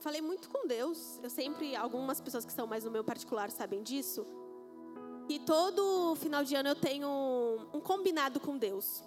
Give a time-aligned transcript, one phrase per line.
[0.00, 1.20] eu falei muito com Deus.
[1.22, 4.26] Eu sempre, algumas pessoas que são mais no meu particular sabem disso.
[5.28, 7.06] E todo final de ano eu tenho
[7.74, 9.04] um, combinado com Deus.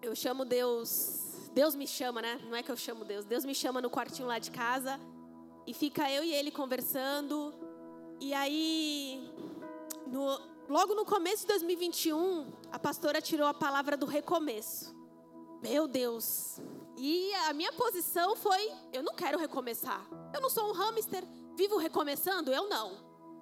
[0.00, 2.40] Eu chamo Deus, Deus me chama, né?
[2.48, 3.26] Não é que eu chamo Deus.
[3.26, 4.98] Deus me chama no quartinho lá de casa
[5.66, 7.52] e fica eu e ele conversando.
[8.18, 9.30] E aí,
[10.06, 14.96] no, logo no começo de 2021, a pastora tirou a palavra do recomeço.
[15.62, 16.58] Meu Deus.
[16.96, 20.06] E a minha posição foi: eu não quero recomeçar.
[20.32, 22.52] Eu não sou um hamster, vivo recomeçando?
[22.52, 22.92] Eu não.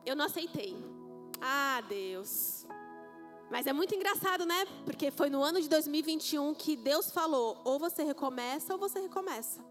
[0.04, 0.76] Eu não aceitei.
[1.40, 2.66] Ah, Deus.
[3.50, 4.66] Mas é muito engraçado, né?
[4.84, 9.64] Porque foi no ano de 2021 que Deus falou: ou você recomeça ou você recomeça.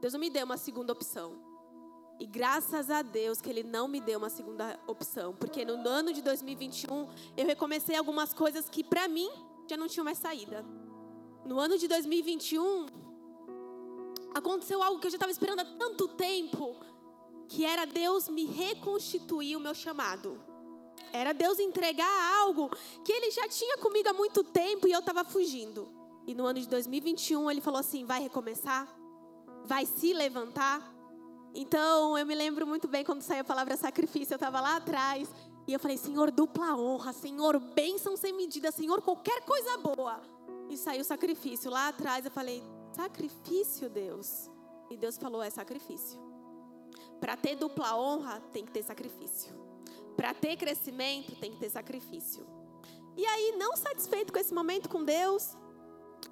[0.00, 1.52] Deus não me deu uma segunda opção.
[2.20, 5.34] E graças a Deus que Ele não me deu uma segunda opção.
[5.34, 9.30] Porque no ano de 2021 eu recomecei algumas coisas que para mim
[9.68, 10.64] já não tinham mais saída.
[11.44, 12.86] No ano de 2021
[14.34, 16.76] aconteceu algo que eu já estava esperando há tanto tempo,
[17.48, 20.40] que era Deus me reconstituir o meu chamado.
[21.12, 22.70] Era Deus entregar algo
[23.04, 25.88] que Ele já tinha comigo há muito tempo e eu estava fugindo.
[26.26, 28.88] E no ano de 2021 Ele falou assim: vai recomeçar?
[29.64, 30.90] Vai se levantar?
[31.54, 35.28] Então eu me lembro muito bem quando saiu a palavra sacrifício, eu estava lá atrás
[35.66, 40.20] e eu falei: Senhor, dupla honra, Senhor, bênção sem medida, Senhor, qualquer coisa boa.
[40.70, 41.70] E saiu o sacrifício.
[41.70, 42.62] Lá atrás eu falei:
[42.94, 44.50] sacrifício, Deus.
[44.90, 46.20] E Deus falou: é sacrifício.
[47.20, 49.54] Para ter dupla honra, tem que ter sacrifício.
[50.16, 52.46] Para ter crescimento, tem que ter sacrifício.
[53.16, 55.56] E aí, não satisfeito com esse momento com Deus,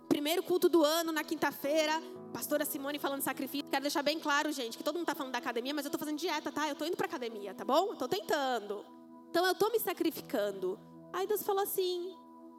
[0.09, 3.69] primeiro culto do ano, na quinta-feira, pastora Simone falando sacrifício.
[3.71, 5.99] Quero deixar bem claro, gente, que todo mundo está falando da academia, mas eu estou
[5.99, 6.67] fazendo dieta, tá?
[6.67, 7.93] Eu estou indo para academia, tá bom?
[7.93, 8.85] Estou tentando.
[9.29, 10.79] Então, eu estou me sacrificando.
[11.13, 12.17] Aí Deus falou assim: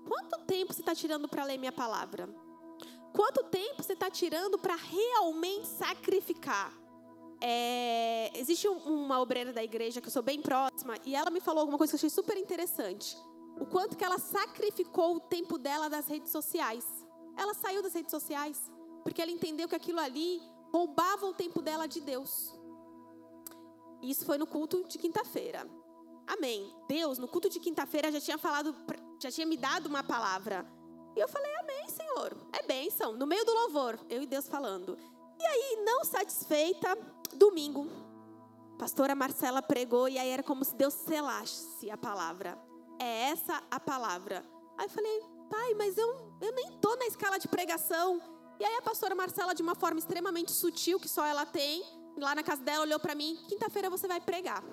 [0.08, 2.30] quanto tempo você está tirando para ler minha palavra?
[3.14, 6.74] Quanto tempo você está tirando para realmente sacrificar?
[7.42, 11.42] É, existe um, uma obreira da igreja que eu sou bem próxima e ela me
[11.42, 13.18] falou alguma coisa que eu achei super interessante.
[13.60, 16.86] O quanto que ela sacrificou o tempo dela das redes sociais.
[17.36, 18.72] Ela saiu das redes sociais
[19.04, 20.42] porque ela entendeu que aquilo ali
[20.72, 22.54] roubava o tempo dela de Deus.
[24.02, 25.68] Isso foi no culto de quinta-feira.
[26.26, 26.74] Amém.
[26.88, 28.76] Deus, no culto de quinta-feira, já tinha falado,
[29.22, 30.66] já tinha me dado uma palavra.
[31.16, 31.90] E eu falei, Amém,
[32.54, 33.14] É bênção.
[33.14, 34.98] No meio do louvor, eu e Deus falando.
[35.40, 36.98] E aí, não satisfeita,
[37.34, 37.88] domingo,
[38.78, 42.58] pastora Marcela pregou e aí era como se Deus selasse a palavra.
[43.00, 44.46] É essa a palavra.
[44.78, 46.08] Aí eu falei, pai, mas eu,
[46.42, 48.22] eu nem tô na escala de pregação.
[48.60, 51.84] E aí a pastora Marcela, de uma forma extremamente sutil, que só ela tem,
[52.18, 54.64] lá na casa dela, olhou para mim: quinta-feira você vai pregar.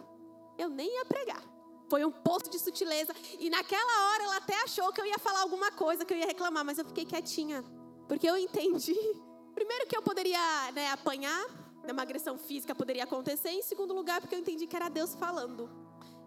[0.56, 1.43] Eu nem ia pregar.
[1.88, 3.15] Foi um poço de sutileza.
[3.38, 6.26] E naquela hora ela até achou que eu ia falar alguma coisa, que eu ia
[6.26, 7.65] reclamar, mas eu fiquei quietinha.
[8.06, 8.97] Porque eu entendi.
[9.54, 10.38] Primeiro que eu poderia
[10.72, 11.47] né, apanhar,
[11.91, 13.50] uma agressão física poderia acontecer.
[13.50, 15.69] Em segundo lugar, porque eu entendi que era Deus falando.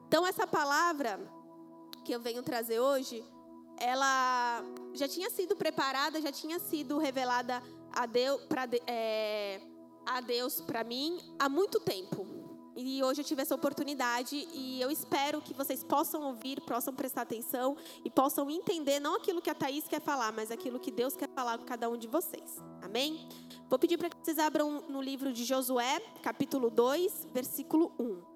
[0.07, 1.19] Então essa palavra
[2.03, 3.23] que eu venho trazer hoje,
[3.77, 7.61] ela já tinha sido preparada, já tinha sido revelada
[7.91, 9.61] a Deus para é,
[10.05, 12.41] a Deus para mim há muito tempo.
[12.75, 17.23] E hoje eu tive essa oportunidade e eu espero que vocês possam ouvir, possam prestar
[17.23, 21.15] atenção e possam entender não aquilo que a Thaís quer falar, mas aquilo que Deus
[21.15, 22.57] quer falar com cada um de vocês.
[22.81, 23.27] Amém?
[23.69, 28.31] Vou pedir para que vocês abram no livro de Josué, capítulo 2, versículo 1.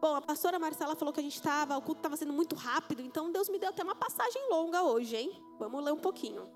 [0.00, 3.02] Bom, a pastora Marcela falou que a gente estava, o culto estava sendo muito rápido,
[3.02, 5.42] então Deus me deu até uma passagem longa hoje, hein?
[5.58, 6.46] Vamos ler um pouquinho.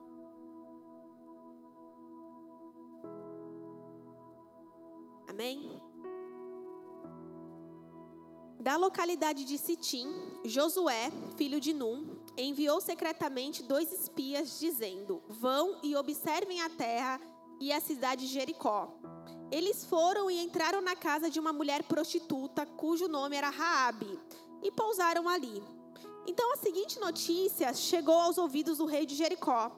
[5.26, 5.87] Amém?
[8.60, 10.12] Da localidade de Sitim,
[10.44, 17.20] Josué, filho de Num, enviou secretamente dois espias, dizendo: Vão e observem a terra
[17.60, 18.92] e a cidade de Jericó.
[19.50, 24.18] Eles foram e entraram na casa de uma mulher prostituta, cujo nome era Raabe,
[24.62, 25.62] e pousaram ali.
[26.26, 29.70] Então a seguinte notícia chegou aos ouvidos do rei de Jericó.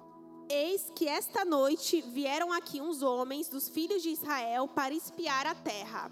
[0.49, 5.55] Eis que esta noite vieram aqui uns homens dos filhos de Israel para espiar a
[5.55, 6.11] terra.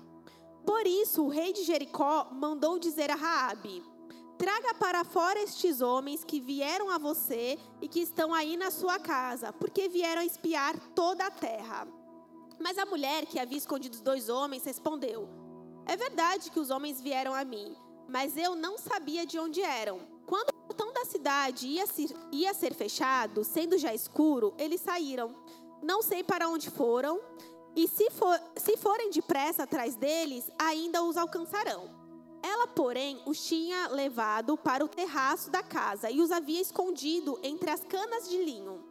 [0.69, 3.83] Por isso, o rei de Jericó mandou dizer a Raabe:
[4.37, 8.99] Traga para fora estes homens que vieram a você e que estão aí na sua
[8.99, 11.89] casa, porque vieram espiar toda a terra.
[12.61, 15.27] Mas a mulher que havia escondido os dois homens respondeu:
[15.87, 17.75] É verdade que os homens vieram a mim,
[18.07, 20.01] mas eu não sabia de onde eram.
[20.27, 25.35] Quando o portão da cidade ia ser, ia ser fechado, sendo já escuro, eles saíram.
[25.83, 27.19] Não sei para onde foram.
[27.77, 31.97] E se, for, se forem depressa atrás deles, ainda os alcançarão.
[32.43, 37.71] Ela, porém, os tinha levado para o terraço da casa e os havia escondido entre
[37.71, 38.85] as canas de linho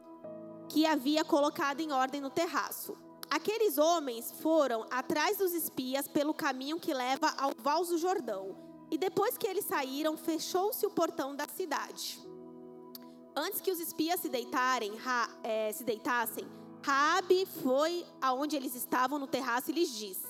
[0.68, 2.96] que havia colocado em ordem no terraço.
[3.30, 8.56] aqueles homens foram atrás dos espias pelo caminho que leva ao Vals do Jordão.
[8.90, 12.18] E depois que eles saíram, fechou-se o portão da cidade.
[13.36, 16.46] Antes que os espias se deitarem, ha, é, se deitassem,
[16.82, 20.26] Raabe foi aonde eles estavam no terraço e lhes disse: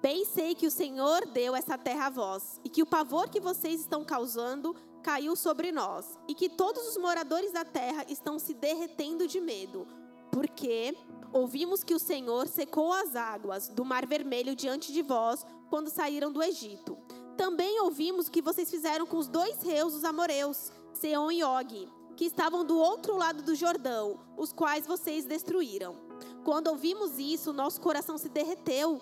[0.00, 3.40] Bem sei que o Senhor deu essa terra a vós, e que o pavor que
[3.40, 8.54] vocês estão causando caiu sobre nós, e que todos os moradores da terra estão se
[8.54, 9.86] derretendo de medo,
[10.30, 10.96] porque
[11.32, 16.30] ouvimos que o Senhor secou as águas do Mar Vermelho diante de vós quando saíram
[16.30, 16.96] do Egito.
[17.36, 21.88] Também ouvimos o que vocês fizeram com os dois reis dos amoreus, Seom e Og,
[22.16, 25.96] que estavam do outro lado do Jordão, os quais vocês destruíram.
[26.44, 29.00] Quando ouvimos isso, nosso coração se derreteu.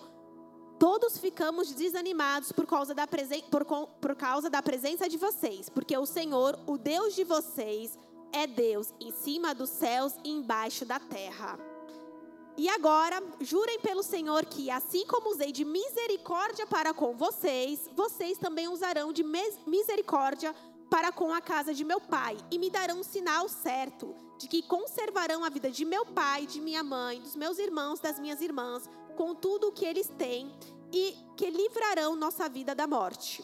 [0.79, 6.05] Todos ficamos desanimados por causa, da por, por causa da presença de vocês, porque o
[6.05, 7.97] Senhor, o Deus de vocês,
[8.31, 11.57] é Deus em cima dos céus e embaixo da terra.
[12.55, 18.37] E agora, jurem pelo Senhor que, assim como usei de misericórdia para com vocês, vocês
[18.37, 19.23] também usarão de
[19.65, 20.72] misericórdia para
[21.15, 25.43] com a casa de meu pai, e me darão um sinal certo de que conservarão
[25.43, 29.33] a vida de meu pai, de minha mãe, dos meus irmãos, das minhas irmãs, com
[29.33, 30.53] tudo o que eles têm,
[30.91, 33.43] e que livrarão nossa vida da morte.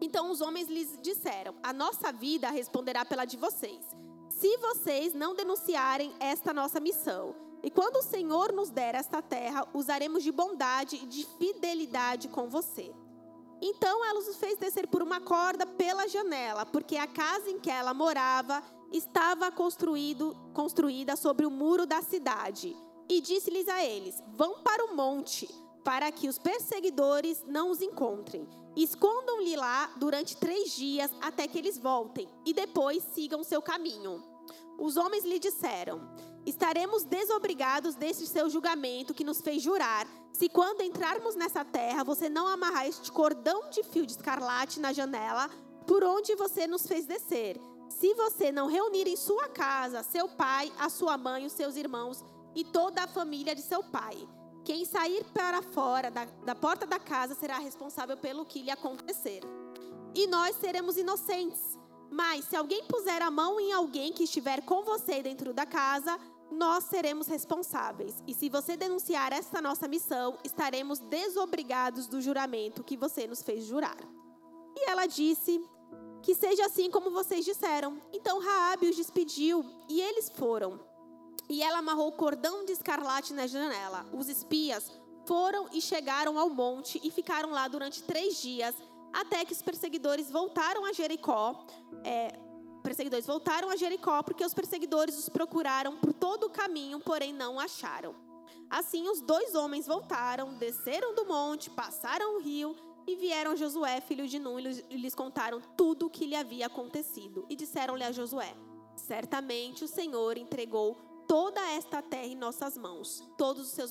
[0.00, 3.84] Então os homens lhes disseram: A nossa vida responderá pela de vocês,
[4.28, 7.34] se vocês não denunciarem esta nossa missão.
[7.62, 12.48] E quando o Senhor nos der esta terra, usaremos de bondade e de fidelidade com
[12.48, 12.92] você.
[13.60, 17.70] Então ela os fez descer por uma corda pela janela, porque a casa em que
[17.70, 18.62] ela morava
[18.92, 22.76] estava construída sobre o muro da cidade.
[23.08, 25.48] E disse-lhes a eles: Vão para o monte,
[25.84, 28.48] para que os perseguidores não os encontrem.
[28.76, 34.22] Escondam-lhe lá durante três dias até que eles voltem, e depois sigam seu caminho.
[34.78, 36.00] Os homens lhe disseram:
[36.46, 42.28] Estaremos desobrigados deste seu julgamento que nos fez jurar se quando entrarmos nessa terra você
[42.28, 45.50] não amarrar este cordão de fio de escarlate na janela
[45.86, 50.70] por onde você nos fez descer, se você não reunir em sua casa seu pai,
[50.78, 54.16] a sua mãe, os seus irmãos e toda a família de seu pai.
[54.64, 59.40] Quem sair para fora da, da porta da casa será responsável pelo que lhe acontecer.
[60.14, 61.78] E nós seremos inocentes.
[62.10, 66.18] Mas se alguém puser a mão em alguém que estiver com você dentro da casa,
[66.50, 68.22] nós seremos responsáveis.
[68.26, 73.64] E se você denunciar esta nossa missão, estaremos desobrigados do juramento que você nos fez
[73.64, 73.96] jurar.
[74.76, 75.60] E ela disse:
[76.22, 78.00] Que seja assim como vocês disseram.
[78.12, 80.80] Então Raabe os despediu e eles foram.
[81.48, 84.04] E ela amarrou o cordão de escarlate na janela.
[84.12, 84.90] Os espias
[85.26, 88.74] foram e chegaram ao monte e ficaram lá durante três dias,
[89.12, 91.64] até que os perseguidores voltaram a Jericó.
[92.04, 92.45] É,
[92.86, 97.58] perseguidores voltaram a Jericó porque os perseguidores os procuraram por todo o caminho, porém não
[97.58, 98.14] acharam.
[98.70, 104.00] Assim, os dois homens voltaram, desceram do monte, passaram o rio e vieram a Josué,
[104.00, 107.44] filho de Nun, e lhes contaram tudo o que lhe havia acontecido.
[107.50, 108.54] E disseram-lhe a Josué:
[108.94, 110.94] Certamente o Senhor entregou
[111.26, 113.20] toda esta terra em nossas mãos.
[113.36, 113.90] Todos os seus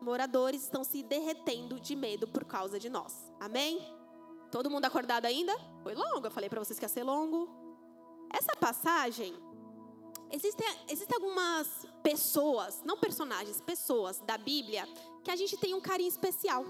[0.00, 3.32] moradores estão se derretendo de medo por causa de nós.
[3.40, 3.80] Amém?
[4.52, 5.52] Todo mundo acordado ainda?
[5.82, 7.65] Foi longo, eu falei para vocês que ia ser longo.
[8.32, 9.34] Essa passagem,
[10.30, 14.86] existem, existem algumas pessoas, não personagens, pessoas da Bíblia,
[15.22, 16.64] que a gente tem um carinho especial,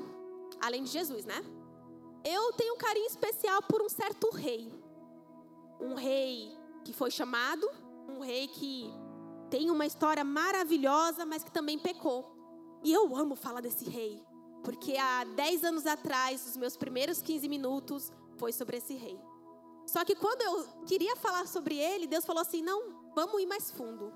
[0.60, 1.44] além de Jesus, né?
[2.24, 4.72] Eu tenho um carinho especial por um certo rei.
[5.80, 7.68] Um rei que foi chamado,
[8.08, 8.92] um rei que
[9.50, 12.34] tem uma história maravilhosa, mas que também pecou.
[12.82, 14.22] E eu amo falar desse rei,
[14.64, 19.18] porque há 10 anos atrás, os meus primeiros 15 minutos foi sobre esse rei.
[19.86, 23.70] Só que quando eu queria falar sobre ele, Deus falou assim: não, vamos ir mais
[23.70, 24.12] fundo.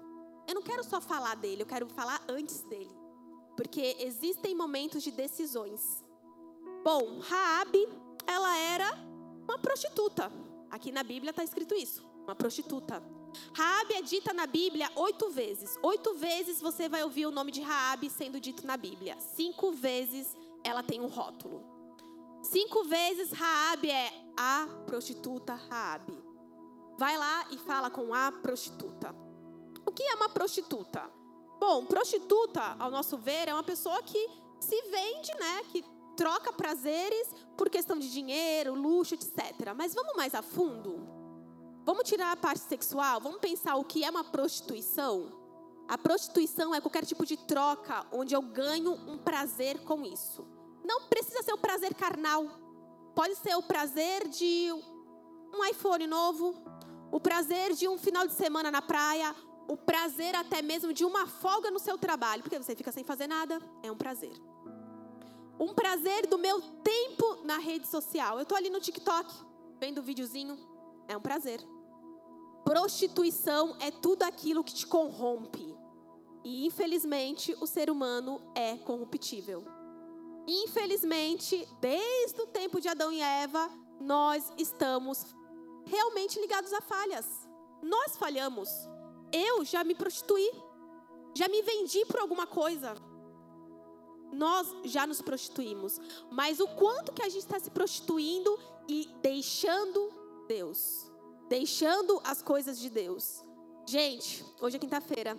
[0.46, 2.90] Eu não quero só falar dele, eu quero falar antes dele.
[3.56, 6.04] Porque existem momentos de decisões.
[6.82, 7.88] Bom, Raabe,
[8.26, 8.92] ela era
[9.44, 10.32] uma prostituta.
[10.70, 13.02] Aqui na Bíblia está escrito isso, uma prostituta.
[13.54, 15.78] Raabe é dita na Bíblia oito vezes.
[15.82, 19.16] Oito vezes você vai ouvir o nome de Raabe sendo dito na Bíblia.
[19.20, 21.64] Cinco vezes ela tem um rótulo.
[22.42, 26.18] Cinco vezes Raabe é a prostituta Raabe.
[26.98, 29.14] Vai lá e fala com a prostituta.
[29.86, 31.10] O que é uma prostituta?
[31.58, 34.28] Bom, prostituta, ao nosso ver, é uma pessoa que
[34.58, 35.64] se vende, né?
[35.70, 35.84] Que
[36.16, 39.74] troca prazeres por questão de dinheiro, luxo, etc.
[39.76, 41.06] Mas vamos mais a fundo?
[41.84, 43.20] Vamos tirar a parte sexual?
[43.20, 45.38] Vamos pensar o que é uma prostituição?
[45.88, 50.46] A prostituição é qualquer tipo de troca onde eu ganho um prazer com isso.
[50.84, 52.46] Não precisa ser o prazer carnal.
[53.14, 54.70] Pode ser o prazer de
[55.52, 56.54] um iPhone novo,
[57.10, 59.34] o prazer de um final de semana na praia,
[59.68, 63.26] o prazer até mesmo de uma folga no seu trabalho, porque você fica sem fazer
[63.26, 64.32] nada, é um prazer.
[65.58, 68.38] Um prazer do meu tempo na rede social.
[68.38, 69.32] Eu tô ali no TikTok,
[69.78, 70.58] vendo um videozinho,
[71.06, 71.60] é um prazer.
[72.64, 75.76] Prostituição é tudo aquilo que te corrompe.
[76.44, 79.79] E infelizmente o ser humano é corruptível.
[80.46, 83.70] Infelizmente, desde o tempo de Adão e Eva,
[84.00, 85.24] nós estamos
[85.84, 87.48] realmente ligados a falhas.
[87.82, 88.68] Nós falhamos.
[89.32, 90.50] Eu já me prostituí.
[91.34, 92.96] Já me vendi por alguma coisa.
[94.32, 96.00] Nós já nos prostituímos.
[96.30, 100.10] Mas o quanto que a gente está se prostituindo e deixando
[100.48, 101.10] Deus.
[101.48, 103.44] Deixando as coisas de Deus.
[103.86, 105.36] Gente, hoje é quinta-feira.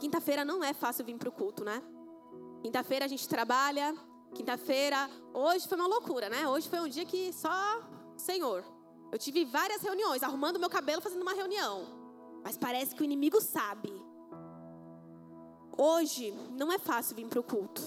[0.00, 1.82] Quinta-feira não é fácil vir para o culto, né?
[2.66, 3.96] Quinta-feira a gente trabalha.
[4.34, 6.48] Quinta-feira, hoje foi uma loucura, né?
[6.48, 7.80] Hoje foi um dia que só
[8.16, 8.64] Senhor.
[9.12, 11.86] Eu tive várias reuniões, arrumando meu cabelo, fazendo uma reunião.
[12.42, 13.92] Mas parece que o inimigo sabe.
[15.78, 17.82] Hoje não é fácil vir para o culto.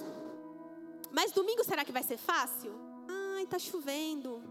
[1.12, 2.72] Mas domingo será que vai ser fácil?
[3.36, 4.42] Ai, tá chovendo.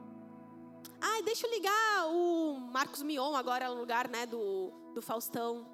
[1.01, 5.67] Ai, deixa eu ligar o Marcos Mion agora no lugar, né, do, do Faustão.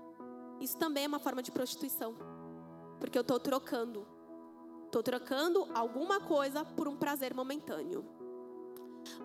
[0.61, 2.15] Isso também é uma forma de prostituição.
[3.01, 4.14] Porque eu estou trocando.
[4.95, 8.05] Estou trocando alguma coisa por um prazer momentâneo.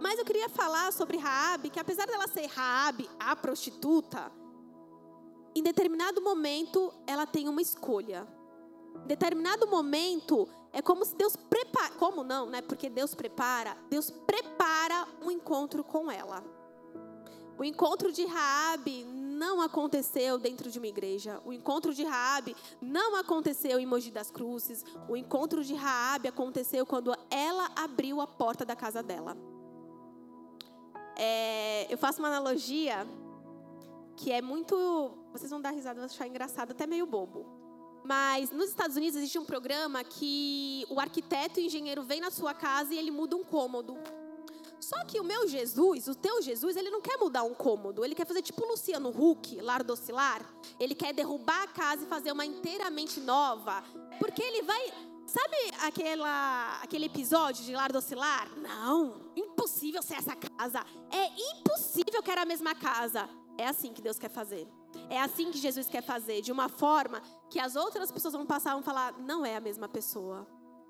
[0.02, 4.32] Mas eu queria falar sobre Raabe, que apesar dela ser Raabe, a prostituta,
[5.54, 8.28] em determinado momento ela tem uma escolha.
[9.04, 12.64] Em determinado momento é como se Deus prepara, como não, né?
[12.64, 16.44] Porque Deus prepara, Deus prepara um encontro com ela.
[17.60, 19.04] O encontro de Raabe
[19.40, 21.42] não aconteceu dentro de uma igreja.
[21.46, 24.84] O encontro de Raabe não aconteceu em Mogi das Cruzes.
[25.08, 29.38] O encontro de Raabe aconteceu quando ela abriu a porta da casa dela.
[31.18, 33.08] É, eu faço uma analogia
[34.18, 34.76] que é muito.
[35.32, 37.46] Vocês vão dar risada, vão achar engraçado, até meio bobo.
[38.04, 42.32] Mas nos Estados Unidos existe um programa que o arquiteto e o engenheiro vem na
[42.32, 43.98] sua casa e ele muda um cômodo.
[44.80, 48.04] Só que o meu Jesus, o teu Jesus, ele não quer mudar um cômodo.
[48.06, 50.42] Ele quer fazer tipo Luciano Huck, lar docilar.
[50.80, 53.84] Ele quer derrubar a casa e fazer uma inteiramente nova.
[54.18, 54.94] Porque ele vai.
[55.28, 58.50] Sabe aquela, aquele episódio de lar docilar?
[58.58, 60.84] Não, impossível ser essa casa.
[61.12, 63.30] É impossível que era a mesma casa.
[63.58, 64.68] É assim que Deus quer fazer.
[65.10, 68.72] É assim que Jesus quer fazer, de uma forma que as outras pessoas vão passar
[68.72, 70.48] e vão falar: não é a mesma pessoa.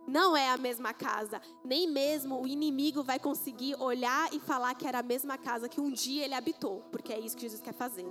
[0.09, 1.39] Não é a mesma casa.
[1.63, 5.79] Nem mesmo o inimigo vai conseguir olhar e falar que era a mesma casa que
[5.79, 8.07] um dia ele habitou, porque é isso que Jesus quer fazer.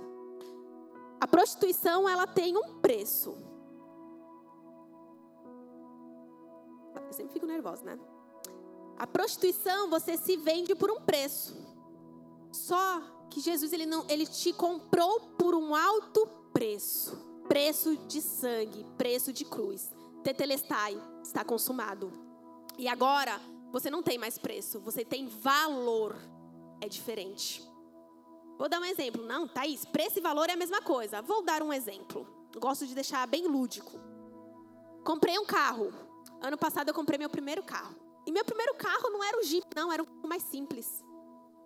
[1.19, 3.35] A prostituição, ela tem um preço.
[7.05, 7.99] Eu sempre fico nervosa, né?
[8.97, 11.57] A prostituição, você se vende por um preço.
[12.51, 17.17] Só que Jesus ele não, ele te comprou por um alto preço,
[17.49, 19.98] preço de sangue, preço de cruz.
[20.23, 22.11] Tetelestai, está consumado.
[22.77, 23.39] E agora,
[23.71, 26.15] você não tem mais preço, você tem valor.
[26.81, 27.67] É diferente.
[28.57, 29.23] Vou dar um exemplo.
[29.25, 31.21] Não, Thaís, preço e valor é a mesma coisa.
[31.21, 32.27] Vou dar um exemplo.
[32.57, 33.99] Gosto de deixar bem lúdico.
[35.03, 35.93] Comprei um carro.
[36.41, 37.95] Ano passado eu comprei meu primeiro carro.
[38.25, 41.03] E meu primeiro carro não era o Jeep, não, era um mais simples.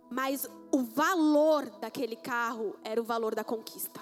[0.10, 4.00] Mas o valor daquele carro era o valor da conquista.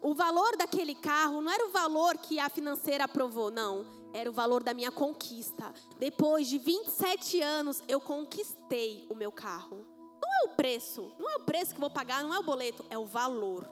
[0.00, 3.86] O valor daquele carro não era o valor que a financeira aprovou, não.
[4.12, 5.72] Era o valor da minha conquista.
[5.98, 9.86] Depois de 27 anos, eu conquistei o meu carro.
[10.22, 12.84] Não é o preço, não é o preço que vou pagar, não é o boleto,
[12.88, 13.68] é o valor.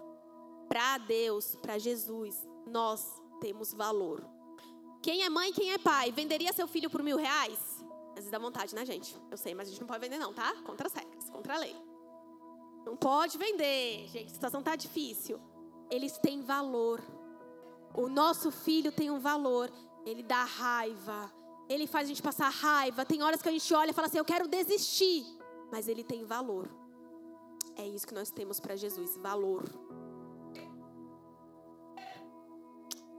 [0.69, 4.25] Para Deus, para Jesus, nós temos valor.
[5.03, 7.85] Quem é mãe, quem é pai, venderia seu filho por mil reais?
[8.11, 9.17] Às vezes dá vontade, né, gente?
[9.31, 10.55] Eu sei, mas a gente não pode vender, não, tá?
[10.65, 11.77] Contra as regras, contra a lei.
[12.85, 14.31] Não pode vender, gente.
[14.31, 15.41] A situação tá difícil
[15.95, 17.01] eles têm valor.
[17.95, 19.71] O nosso filho tem um valor.
[20.05, 21.33] Ele dá raiva.
[21.69, 23.05] Ele faz a gente passar raiva.
[23.05, 25.25] Tem horas que a gente olha e fala assim: Eu quero desistir.
[25.71, 26.69] Mas ele tem valor.
[27.77, 29.65] É isso que nós temos para Jesus: valor.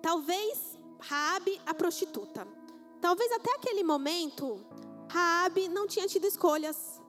[0.02, 2.48] Talvez Raabe, a prostituta.
[3.00, 4.60] Talvez até aquele momento,
[5.10, 7.02] Raabe não tinha tido escolhas.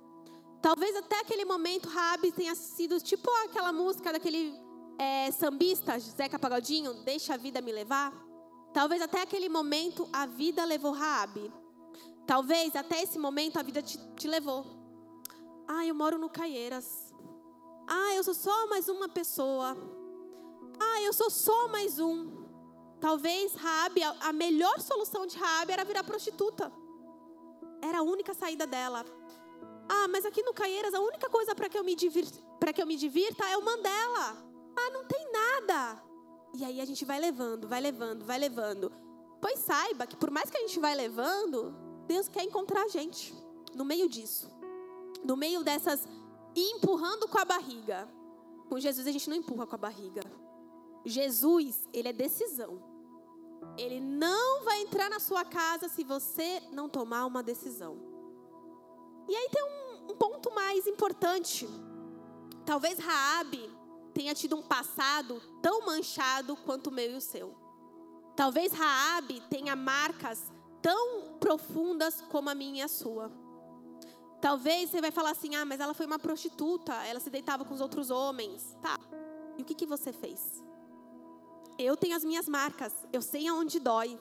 [0.63, 4.66] Talvez até aquele momento Raabe tenha sido tipo aquela música daquele
[4.99, 8.13] é, sambista, Zeca Pagodinho, deixa a vida me levar.
[8.73, 11.53] Talvez até aquele momento a vida levou Raabe.
[12.27, 14.67] Talvez até esse momento a vida te, te levou.
[15.69, 17.15] Ah, eu moro no Caieiras.
[17.87, 19.77] Ah, eu sou só mais uma pessoa.
[20.81, 22.45] Ah, eu sou só mais um.
[23.01, 26.73] Talvez Raabe, a melhor solução de Raabe era virar prostituta.
[27.83, 29.05] Era a única saída dela.
[29.89, 31.97] Ah, mas aqui no Caieiras a única coisa para que eu me
[32.59, 34.56] para que eu me divirta é o Mandela.
[34.77, 36.03] Ah, não tem nada.
[36.55, 38.93] E aí a gente vai levando, vai levando, vai levando.
[39.41, 41.75] Pois saiba que por mais que a gente vai levando,
[42.07, 43.35] Deus quer encontrar a gente
[43.75, 44.51] no meio disso.
[45.25, 46.07] No meio dessas
[46.55, 48.09] empurrando com a barriga.
[48.69, 50.23] Com Jesus a gente não empurra com a barriga.
[51.05, 52.83] Jesus, ele é decisão.
[53.77, 57.99] Ele não vai entrar na sua casa se você não tomar uma decisão.
[59.29, 61.69] E aí tem um, um ponto mais importante.
[62.65, 63.76] Talvez Raabe
[64.17, 67.55] tenha tido um passado tão manchado quanto o meu e o seu.
[68.35, 73.31] Talvez Raabe tenha marcas tão profundas como a minha e a sua.
[74.41, 77.75] Talvez você vai falar assim: "Ah, mas ela foi uma prostituta, ela se deitava com
[77.75, 78.75] os outros homens".
[78.81, 78.99] Tá.
[79.59, 80.65] E o que que você fez?
[81.79, 84.19] Eu tenho as minhas marcas, eu sei aonde dói.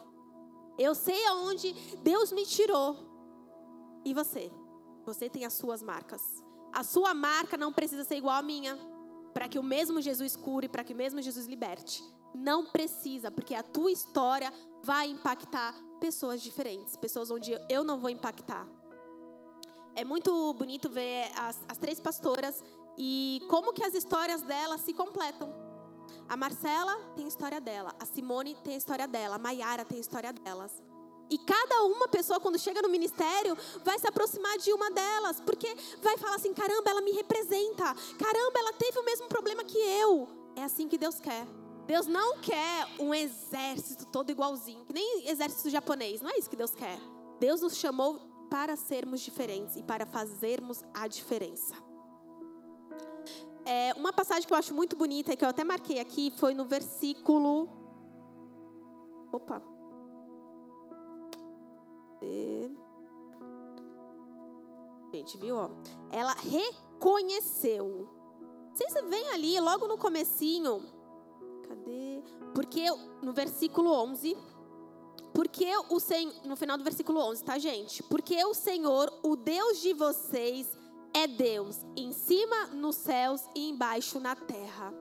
[0.77, 1.71] Eu sei aonde
[2.03, 2.97] Deus me tirou.
[4.03, 4.51] E você?
[5.05, 6.43] Você tem as suas marcas.
[6.73, 8.77] A sua marca não precisa ser igual à minha
[9.35, 12.01] para que o mesmo Jesus cure, para que o mesmo Jesus liberte.
[12.33, 14.51] Não precisa, porque a tua história
[14.81, 18.65] vai impactar pessoas diferentes, pessoas onde eu não vou impactar.
[19.93, 22.63] É muito bonito ver as, as três pastoras
[22.97, 25.53] e como que as histórias delas se completam.
[26.29, 29.97] A Marcela tem a história dela, a Simone tem a história dela, a Maiara tem
[29.97, 30.81] a história delas.
[31.29, 35.75] E cada uma pessoa, quando chega no ministério, vai se aproximar de uma delas, porque
[36.01, 40.27] vai falar assim: caramba, ela me representa, caramba, ela teve o mesmo problema que eu.
[40.55, 41.47] É assim que Deus quer.
[41.87, 46.55] Deus não quer um exército todo igualzinho, que nem exército japonês, não é isso que
[46.55, 46.99] Deus quer.
[47.39, 51.75] Deus nos chamou para sermos diferentes e para fazermos a diferença.
[53.65, 56.53] É, uma passagem que eu acho muito bonita e que eu até marquei aqui foi
[56.53, 57.67] no versículo.
[59.31, 59.61] Opa,
[65.15, 65.55] Gente, viu?
[66.11, 68.09] Ela reconheceu.
[68.73, 70.83] Vocês veem ali, logo no comecinho.
[71.67, 72.21] Cadê?
[72.53, 72.85] Porque
[73.21, 74.37] no versículo 11.
[75.33, 78.03] Porque o Senhor, no final do versículo 11, tá, gente?
[78.03, 80.77] Porque o Senhor, o Deus de vocês,
[81.13, 84.93] é Deus, em cima nos céus e embaixo na terra.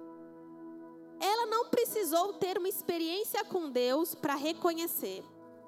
[1.21, 5.25] Ela não precisou ter uma experiência com Deus para reconhecer.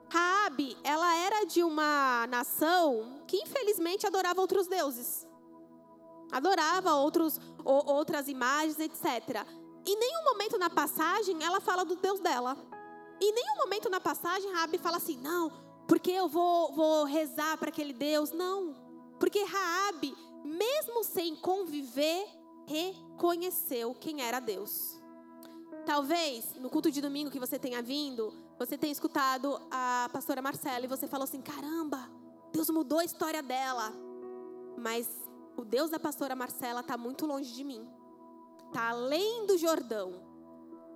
[0.09, 5.27] Raabe, ela era de uma nação que infelizmente adorava outros deuses.
[6.31, 9.47] Adorava outros, ou, outras imagens, etc.
[9.85, 12.57] Em nenhum momento na passagem ela fala do Deus dela.
[13.21, 15.51] Em nenhum momento na passagem Raabe fala assim: "Não,
[15.89, 18.31] porque eu vou, vou rezar para aquele Deus".
[18.33, 18.75] Não.
[19.19, 20.15] Porque Raabe,
[20.45, 22.27] mesmo sem conviver,
[22.67, 25.01] reconheceu quem era Deus.
[25.85, 30.85] Talvez no culto de domingo que você tenha vindo, você tenha escutado a pastora Marcela
[30.85, 32.11] e você falou assim: caramba,
[32.53, 33.93] Deus mudou a história dela.
[34.79, 35.09] Mas
[35.57, 37.87] o Deus da pastora Marcela está muito longe de mim.
[38.67, 40.23] Está além do Jordão.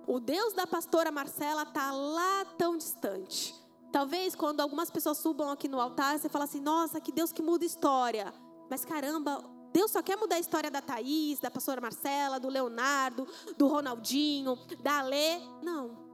[0.07, 3.55] O Deus da pastora Marcela está lá tão distante.
[3.91, 7.41] Talvez quando algumas pessoas subam aqui no altar, você fala assim: nossa, que Deus que
[7.41, 8.33] muda história.
[8.69, 13.27] Mas caramba, Deus só quer mudar a história da Thaís, da pastora Marcela, do Leonardo,
[13.57, 15.39] do Ronaldinho, da Alê.
[15.61, 16.10] Não.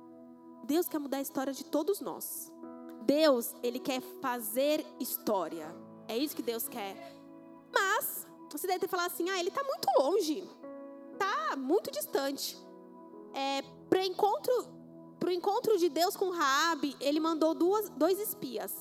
[0.63, 2.51] Deus quer mudar a história de todos nós.
[3.03, 5.73] Deus, ele quer fazer história.
[6.07, 6.95] É isso que Deus quer.
[7.73, 10.49] Mas você deve ter falado assim: "Ah, ele está muito longe.
[11.17, 12.57] Tá muito distante".
[13.33, 14.77] É, para encontro
[15.19, 18.73] pro encontro de Deus com Raabe, ele mandou duas, dois espias.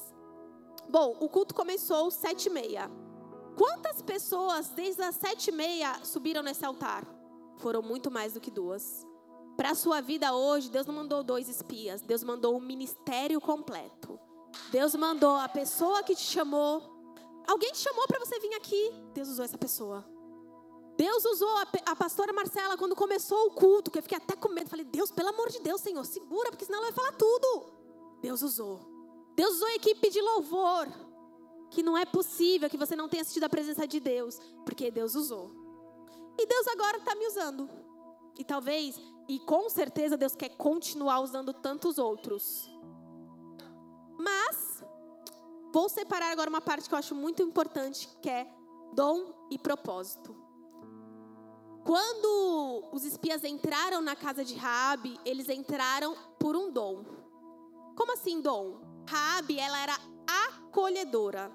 [0.88, 2.90] Bom, o culto começou sete e meia.
[3.56, 7.04] Quantas pessoas desde as sete e meia subiram nesse altar?
[7.56, 9.04] Foram muito mais do que duas.
[9.56, 14.18] Para a sua vida hoje, Deus não mandou dois espias, Deus mandou um ministério completo.
[14.70, 16.82] Deus mandou a pessoa que te chamou.
[17.46, 20.04] Alguém te chamou para você vir aqui, Deus usou essa pessoa.
[20.96, 24.48] Deus usou a, a, pastora Marcela quando começou o culto, que eu fiquei até com
[24.48, 24.70] medo.
[24.70, 27.66] Falei, Deus, pelo amor de Deus, Senhor, segura, porque senão ela vai falar tudo.
[28.20, 28.80] Deus usou.
[29.34, 30.88] Deus usou a equipe de louvor.
[31.70, 35.14] Que não é possível que você não tenha assistido a presença de Deus, porque Deus
[35.14, 35.50] usou.
[36.38, 37.68] E Deus agora está me usando.
[38.38, 42.70] E talvez e com certeza Deus quer continuar usando tantos outros.
[44.18, 44.84] Mas,
[45.72, 48.46] vou separar agora uma parte que eu acho muito importante, que é
[48.92, 50.34] dom e propósito.
[51.84, 57.04] Quando os espias entraram na casa de Raabe, eles entraram por um dom.
[57.96, 58.80] Como assim dom?
[59.08, 59.96] Raabe, ela era
[60.48, 61.50] acolhedora.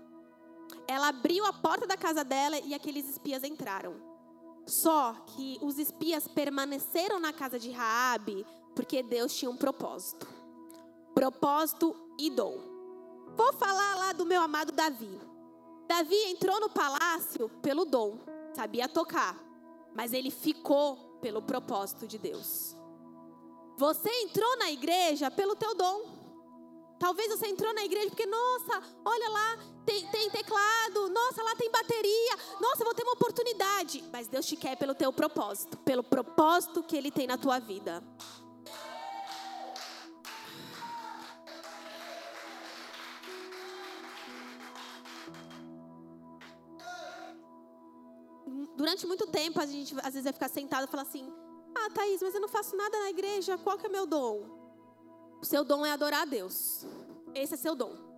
[0.87, 4.10] Ela abriu a porta da casa dela e aqueles espias entraram.
[4.65, 8.45] Só que os espias permaneceram na casa de Raabe
[8.75, 10.27] porque Deus tinha um propósito.
[11.13, 12.57] Propósito e dom.
[13.35, 15.19] Vou falar lá do meu amado Davi.
[15.87, 18.17] Davi entrou no palácio pelo dom,
[18.53, 19.37] sabia tocar,
[19.93, 22.75] mas ele ficou pelo propósito de Deus.
[23.77, 26.20] Você entrou na igreja pelo teu dom.
[27.01, 31.67] Talvez você entrou na igreja porque, nossa, olha lá, tem, tem teclado, nossa, lá tem
[31.71, 34.03] bateria, nossa, vou ter uma oportunidade.
[34.13, 38.03] Mas Deus te quer pelo teu propósito, pelo propósito que Ele tem na tua vida.
[48.75, 51.33] Durante muito tempo, a gente às vezes vai ficar sentado e falar assim:
[51.75, 54.60] Ah, Thaís, mas eu não faço nada na igreja, qual que é meu dom?
[55.41, 56.85] Seu dom é adorar a Deus.
[57.33, 58.11] Esse é seu dom.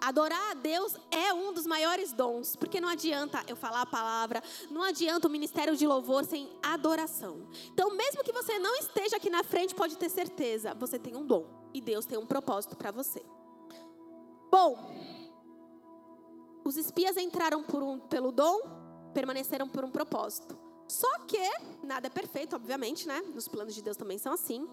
[0.00, 4.40] Adorar a Deus é um dos maiores dons, porque não adianta eu falar a palavra,
[4.70, 7.48] não adianta o ministério de louvor sem adoração.
[7.72, 11.26] Então, mesmo que você não esteja aqui na frente, pode ter certeza, você tem um
[11.26, 13.20] dom e Deus tem um propósito para você.
[14.50, 14.78] Bom,
[16.64, 18.60] os espias entraram um, pelo dom,
[19.12, 20.56] permaneceram por um propósito.
[20.86, 21.38] Só que
[21.82, 23.20] nada é perfeito, obviamente, né?
[23.34, 24.68] Os planos de Deus também são assim.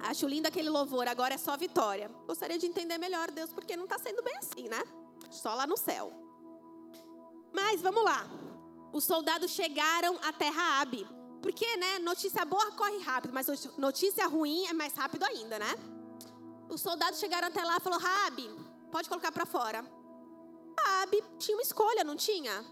[0.00, 2.10] Acho lindo aquele louvor, agora é só vitória.
[2.26, 4.82] Gostaria de entender melhor Deus, porque não está sendo bem assim, né?
[5.30, 6.12] Só lá no céu.
[7.52, 8.26] Mas vamos lá.
[8.92, 11.06] Os soldados chegaram até Raabe.
[11.40, 15.74] Porque, né, notícia boa corre rápido, mas notícia ruim é mais rápido ainda, né?
[16.68, 18.50] Os soldados chegaram até lá e falou: Raabe,
[18.90, 19.84] pode colocar para fora.
[20.78, 22.64] Raabe tinha uma escolha, não tinha?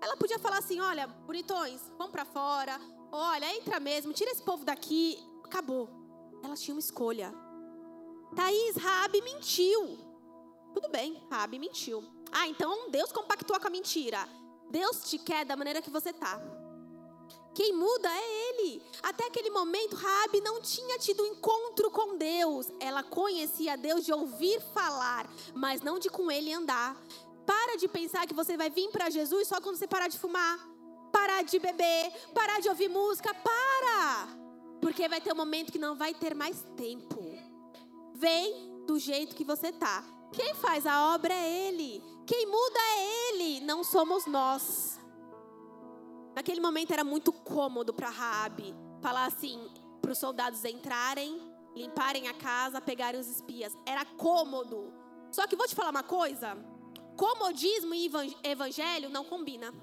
[0.00, 2.80] Ela podia falar assim: olha, bonitões, vão para fora.
[3.12, 5.18] Olha, entra mesmo, tira esse povo daqui.
[5.44, 6.05] Acabou.
[6.42, 7.34] Elas tinham escolha.
[8.34, 9.98] Thaís, Rabi mentiu.
[10.74, 12.04] Tudo bem, Rabi mentiu.
[12.32, 14.28] Ah, então Deus compactua com a mentira.
[14.70, 16.40] Deus te quer da maneira que você tá.
[17.54, 18.82] Quem muda é Ele.
[19.02, 22.70] Até aquele momento, Rabi não tinha tido encontro com Deus.
[22.78, 26.94] Ela conhecia Deus de ouvir falar, mas não de com Ele andar.
[27.46, 30.58] Para de pensar que você vai vir para Jesus só quando você parar de fumar,
[31.10, 33.32] parar de beber, parar de ouvir música.
[33.32, 34.35] Para!
[34.86, 37.20] Porque vai ter um momento que não vai ter mais tempo.
[38.14, 40.04] Vem do jeito que você tá.
[40.32, 42.00] Quem faz a obra é Ele.
[42.24, 45.00] Quem muda é Ele, não somos nós.
[46.36, 49.68] Naquele momento era muito cômodo para Raabe falar assim
[50.00, 51.36] para os soldados entrarem,
[51.74, 53.76] limparem a casa, pegarem os espias.
[53.84, 54.94] Era cômodo.
[55.32, 56.56] Só que vou te falar uma coisa:
[57.16, 58.08] comodismo e
[58.44, 59.74] evangelho não combina.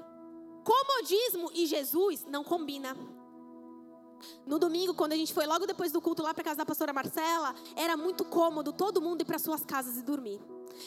[0.63, 2.95] Comodismo e Jesus não combina.
[4.45, 6.93] No domingo, quando a gente foi logo depois do culto lá para casa da pastora
[6.93, 10.39] Marcela, era muito cômodo todo mundo ir para suas casas e dormir.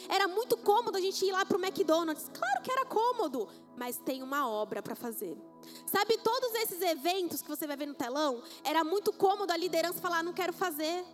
[0.09, 2.29] Era muito cômodo a gente ir lá para o McDonald's.
[2.33, 5.37] Claro que era cômodo, mas tem uma obra para fazer.
[5.85, 9.99] Sabe, todos esses eventos que você vai ver no telão, era muito cômodo a liderança
[9.99, 11.05] falar: não quero fazer.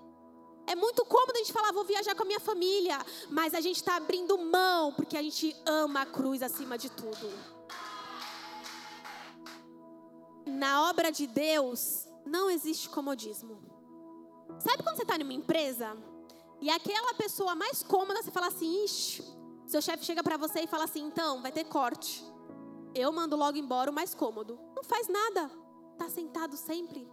[0.66, 2.98] É muito cômodo a gente falar, vou viajar com a minha família,
[3.30, 7.53] mas a gente está abrindo mão porque a gente ama a cruz acima de tudo.
[10.64, 13.62] Na obra de Deus, não existe comodismo.
[14.60, 15.98] Sabe quando você está numa empresa
[16.62, 19.26] e aquela pessoa mais cômoda, você fala assim, ixi,
[19.68, 22.24] seu chefe chega para você e fala assim, então, vai ter corte.
[22.96, 24.58] Eu mando logo embora o mais cômodo.
[24.74, 25.52] Não faz nada.
[25.98, 27.06] Tá sentado sempre.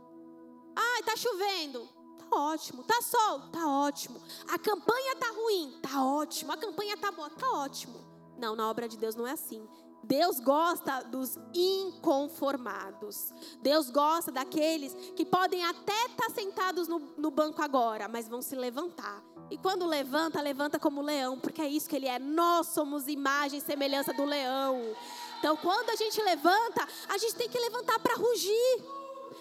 [0.77, 1.89] Ai, tá chovendo.
[2.21, 2.85] Tá ótimo.
[2.85, 3.51] Tá sol.
[3.51, 4.21] Tá ótimo.
[4.47, 5.77] A campanha tá ruim.
[5.83, 6.53] Tá ótimo.
[6.53, 7.29] A campanha tá boa.
[7.31, 7.99] Tá ótimo.
[8.39, 9.69] Não, na obra de Deus não é assim.
[10.03, 13.33] Deus gosta dos inconformados.
[13.61, 18.43] Deus gosta daqueles que podem até estar tá sentados no, no, banco agora, mas vão
[18.43, 19.23] se levantar.
[19.51, 22.19] E quando levanta, levanta como leão, porque é isso que ele é.
[22.19, 24.81] Nós somos imagem e semelhança do leão.
[25.39, 28.85] Então, quando a gente levanta, a gente tem que levantar para rugir.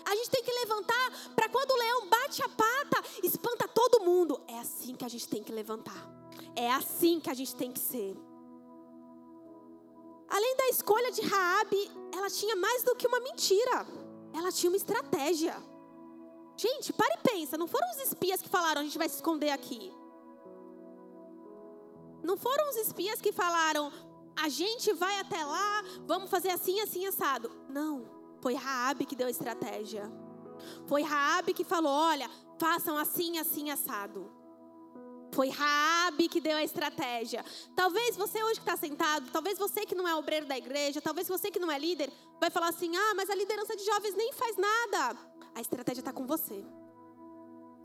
[0.05, 4.41] A gente tem que levantar para quando o leão bate a pata, espanta todo mundo.
[4.47, 6.09] É assim que a gente tem que levantar.
[6.55, 8.28] É assim que a gente tem que ser.
[10.29, 13.85] Além da escolha de Raabe, ela tinha mais do que uma mentira.
[14.33, 15.55] Ela tinha uma estratégia.
[16.55, 19.49] Gente, para e pensa, não foram os espias que falaram a gente vai se esconder
[19.49, 19.93] aqui.
[22.21, 23.91] Não foram os espias que falaram
[24.35, 27.49] a gente vai até lá, vamos fazer assim, assim, assado.
[27.67, 28.05] Não,
[28.41, 30.09] foi Raabe que deu a estratégia.
[30.87, 34.31] Foi Raabe que falou, olha, façam assim, assim, assado.
[35.39, 37.45] Foi Raabe que deu a estratégia.
[37.73, 41.29] Talvez você hoje que está sentado, talvez você que não é obreiro da igreja, talvez
[41.29, 44.33] você que não é líder, vai falar assim: ah, mas a liderança de jovens nem
[44.33, 45.17] faz nada.
[45.55, 46.61] A estratégia está com você.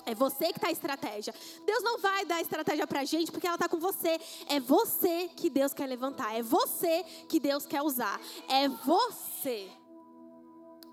[0.05, 1.33] É você que está a estratégia.
[1.65, 4.19] Deus não vai dar a estratégia para a gente porque ela está com você.
[4.49, 6.37] É você que Deus quer levantar.
[6.37, 8.21] É você que Deus quer usar.
[8.49, 9.71] É você.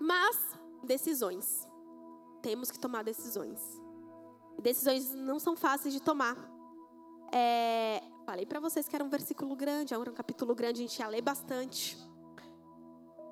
[0.00, 0.36] Mas,
[0.84, 1.66] decisões.
[2.40, 3.81] Temos que tomar decisões.
[4.60, 6.36] Decisões não são fáceis de tomar.
[7.32, 10.98] É, falei para vocês que era um versículo grande, era um capítulo grande, a gente
[10.98, 11.96] ia ler bastante.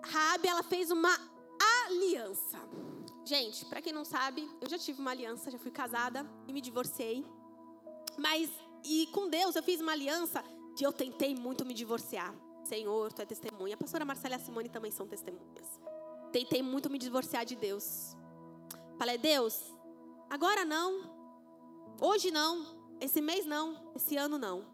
[0.02, 1.10] Rabi, ela fez uma
[1.86, 2.58] aliança.
[3.24, 6.60] Gente, para quem não sabe, eu já tive uma aliança, já fui casada e me
[6.60, 7.24] divorciei.
[8.18, 8.50] Mas
[8.84, 10.42] e com Deus eu fiz uma aliança
[10.76, 12.34] que eu tentei muito me divorciar.
[12.64, 13.74] Senhor, tu é testemunha.
[13.74, 15.80] A pastora Marcela e a Simone também são testemunhas.
[16.32, 18.16] Tentei muito me divorciar de Deus.
[18.98, 19.60] Falei, Deus,
[20.30, 21.10] agora não.
[22.00, 22.64] Hoje não.
[23.00, 23.92] Esse mês não.
[23.94, 24.64] Esse ano não.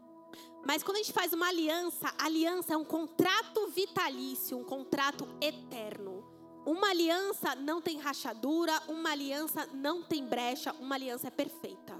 [0.65, 6.25] Mas quando a gente faz uma aliança, aliança é um contrato vitalício, um contrato eterno.
[6.65, 11.95] Uma aliança não tem rachadura, uma aliança não tem brecha, uma aliança é perfeita.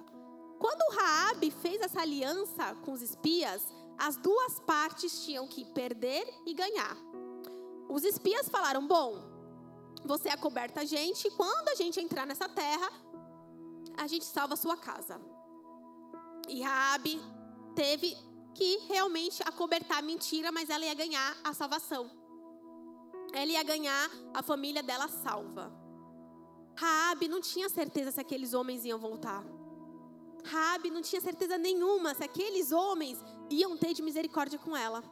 [0.59, 3.65] Quando Raabe fez essa aliança com os espias,
[3.97, 6.97] as duas partes tinham que perder e ganhar.
[7.87, 9.23] Os espias falaram: "Bom,
[10.03, 12.91] você acoberta a gente, quando a gente entrar nessa terra,
[13.97, 15.19] a gente salva a sua casa".
[16.47, 17.19] E Raabe
[17.75, 18.15] teve
[18.53, 22.09] que realmente acobertar a mentira, mas ela ia ganhar a salvação.
[23.33, 25.71] Ela ia ganhar a família dela salva.
[26.75, 29.43] Raabe não tinha certeza se aqueles homens iam voltar.
[30.45, 33.17] Raabe não tinha certeza nenhuma se aqueles homens
[33.49, 35.03] iam ter de misericórdia com ela.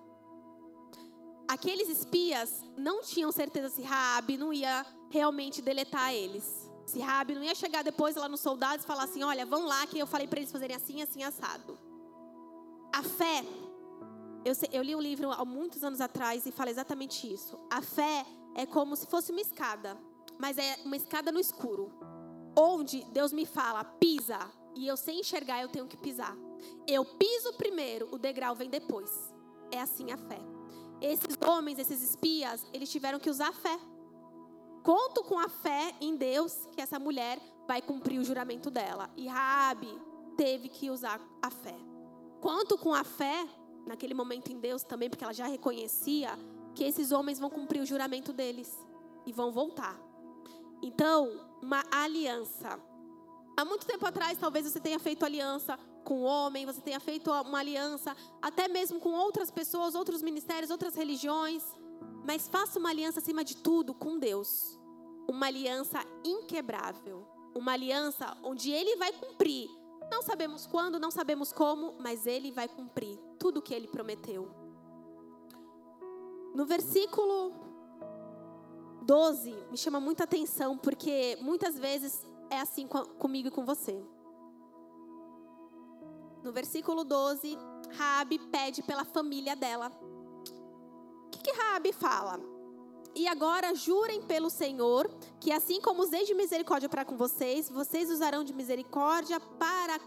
[1.47, 6.64] Aqueles espias não tinham certeza se Raabe não ia realmente deletar eles.
[6.85, 9.85] Se Raabe não ia chegar depois lá nos soldados e falar assim: "Olha, vão lá
[9.87, 11.77] que eu falei para eles fazerem assim, assim assado".
[12.93, 13.43] A fé,
[14.45, 17.59] eu, eu li um livro há muitos anos atrás e fala exatamente isso.
[17.69, 19.97] A fé é como se fosse uma escada,
[20.37, 21.91] mas é uma escada no escuro.
[22.57, 24.39] Onde Deus me fala, pisa,
[24.75, 26.35] e eu sem enxergar eu tenho que pisar.
[26.87, 29.11] Eu piso primeiro, o degrau vem depois.
[29.71, 30.39] É assim a fé.
[31.01, 33.77] Esses homens, esses espias, eles tiveram que usar a fé.
[34.85, 39.09] Conto com a fé em Deus que essa mulher vai cumprir o juramento dela.
[39.17, 39.99] E Raabe
[40.37, 41.75] teve que usar a fé
[42.45, 43.47] quanto com a fé,
[43.87, 46.29] naquele momento em Deus também, porque ela já reconhecia
[46.75, 48.71] que esses homens vão cumprir o juramento deles
[49.25, 49.99] e vão voltar.
[50.79, 52.79] Então, uma aliança.
[53.57, 57.31] Há muito tempo atrás, talvez você tenha feito aliança com o homem, você tenha feito
[57.31, 61.63] uma aliança até mesmo com outras pessoas, outros ministérios, outras religiões.
[62.25, 64.79] Mas faça uma aliança acima de tudo com Deus.
[65.27, 67.27] Uma aliança inquebrável.
[67.53, 69.69] Uma aliança onde Ele vai cumprir
[70.11, 74.49] não sabemos quando, não sabemos como, mas ele vai cumprir tudo o que ele prometeu.
[76.53, 77.51] No versículo
[79.01, 84.01] 12, me chama muita atenção, porque muitas vezes é assim comigo e com você.
[86.43, 87.57] No versículo 12,
[87.97, 89.91] Raabe pede pela família dela.
[91.45, 92.39] Que, Raabe fala?
[93.13, 95.07] E agora jurem pelo Senhor
[95.39, 99.99] que assim como usei de misericórdia para com vocês, vocês usarão de misericórdia para,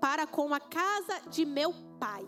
[0.00, 2.24] para com a casa de meu pai.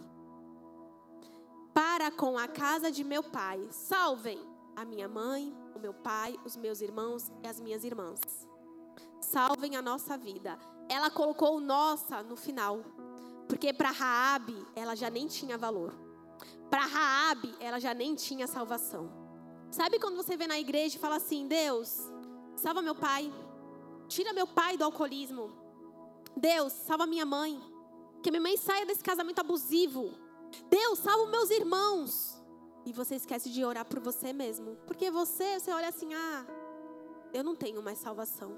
[1.73, 3.65] Para com a casa de meu pai.
[3.71, 4.41] Salvem
[4.75, 8.19] a minha mãe, o meu pai, os meus irmãos e as minhas irmãs.
[9.21, 10.59] Salvem a nossa vida.
[10.89, 12.81] Ela colocou nossa no final,
[13.49, 16.02] porque para Raabe ela já nem tinha valor.
[16.73, 19.13] Para Raabe ela já nem tinha salvação.
[19.71, 21.99] Sabe quando você vê na igreja e fala assim: Deus,
[22.57, 23.31] salva meu pai,
[24.09, 25.53] tira meu pai do alcoolismo.
[26.35, 27.61] Deus, salva minha mãe,
[28.23, 30.15] que minha mãe saia desse casamento abusivo.
[30.71, 32.43] Deus, salva meus irmãos.
[32.87, 36.47] E você esquece de orar por você mesmo, porque você, você olha assim: ah,
[37.35, 38.57] eu não tenho mais salvação.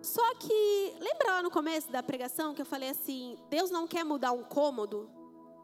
[0.00, 4.04] Só que, lembra lá no começo da pregação que eu falei assim: Deus não quer
[4.04, 5.10] mudar um cômodo,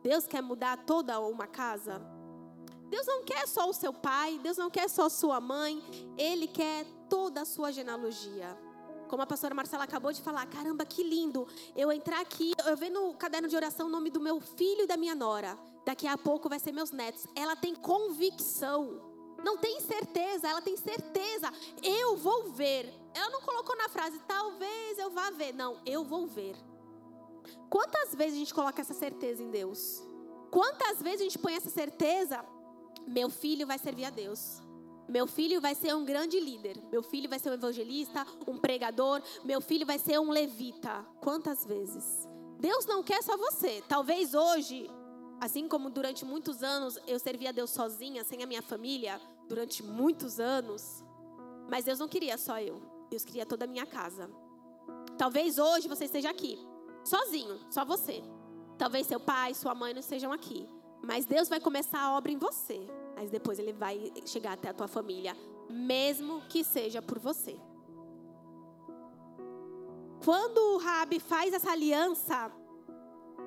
[0.02, 2.02] Deus quer mudar toda uma casa?
[2.88, 5.82] Deus não quer só o seu pai, Deus não quer só sua mãe,
[6.18, 8.54] Ele quer toda a sua genealogia.
[9.08, 11.46] Como a pastora Marcela acabou de falar, caramba, que lindo.
[11.76, 14.86] Eu entrar aqui, eu ver no caderno de oração o nome do meu filho e
[14.86, 15.58] da minha nora.
[15.84, 17.26] Daqui a pouco vai ser meus netos.
[17.36, 19.00] Ela tem convicção.
[19.44, 21.52] Não tem certeza, ela tem certeza.
[21.82, 22.92] Eu vou ver.
[23.14, 25.52] Ela não colocou na frase, talvez eu vá ver.
[25.52, 26.56] Não, eu vou ver.
[27.70, 30.02] Quantas vezes a gente coloca essa certeza em Deus?
[30.50, 32.44] Quantas vezes a gente põe essa certeza
[33.06, 34.60] meu filho vai servir a Deus.
[35.08, 36.80] Meu filho vai ser um grande líder.
[36.90, 39.20] Meu filho vai ser um evangelista, um pregador.
[39.44, 41.04] Meu filho vai ser um levita.
[41.20, 42.28] Quantas vezes?
[42.58, 43.82] Deus não quer só você.
[43.88, 44.88] Talvez hoje,
[45.40, 49.82] assim como durante muitos anos eu servi a Deus sozinha, sem a minha família, durante
[49.82, 51.04] muitos anos.
[51.68, 52.80] Mas Deus não queria só eu.
[53.10, 54.30] Deus queria toda a minha casa.
[55.18, 56.58] Talvez hoje você esteja aqui,
[57.04, 58.22] sozinho, só você.
[58.78, 60.68] Talvez seu pai, sua mãe não estejam aqui.
[61.02, 62.86] Mas Deus vai começar a obra em você.
[63.14, 65.36] Mas depois ele vai chegar até a tua família,
[65.68, 67.58] mesmo que seja por você.
[70.24, 72.50] Quando o Rabi faz essa aliança,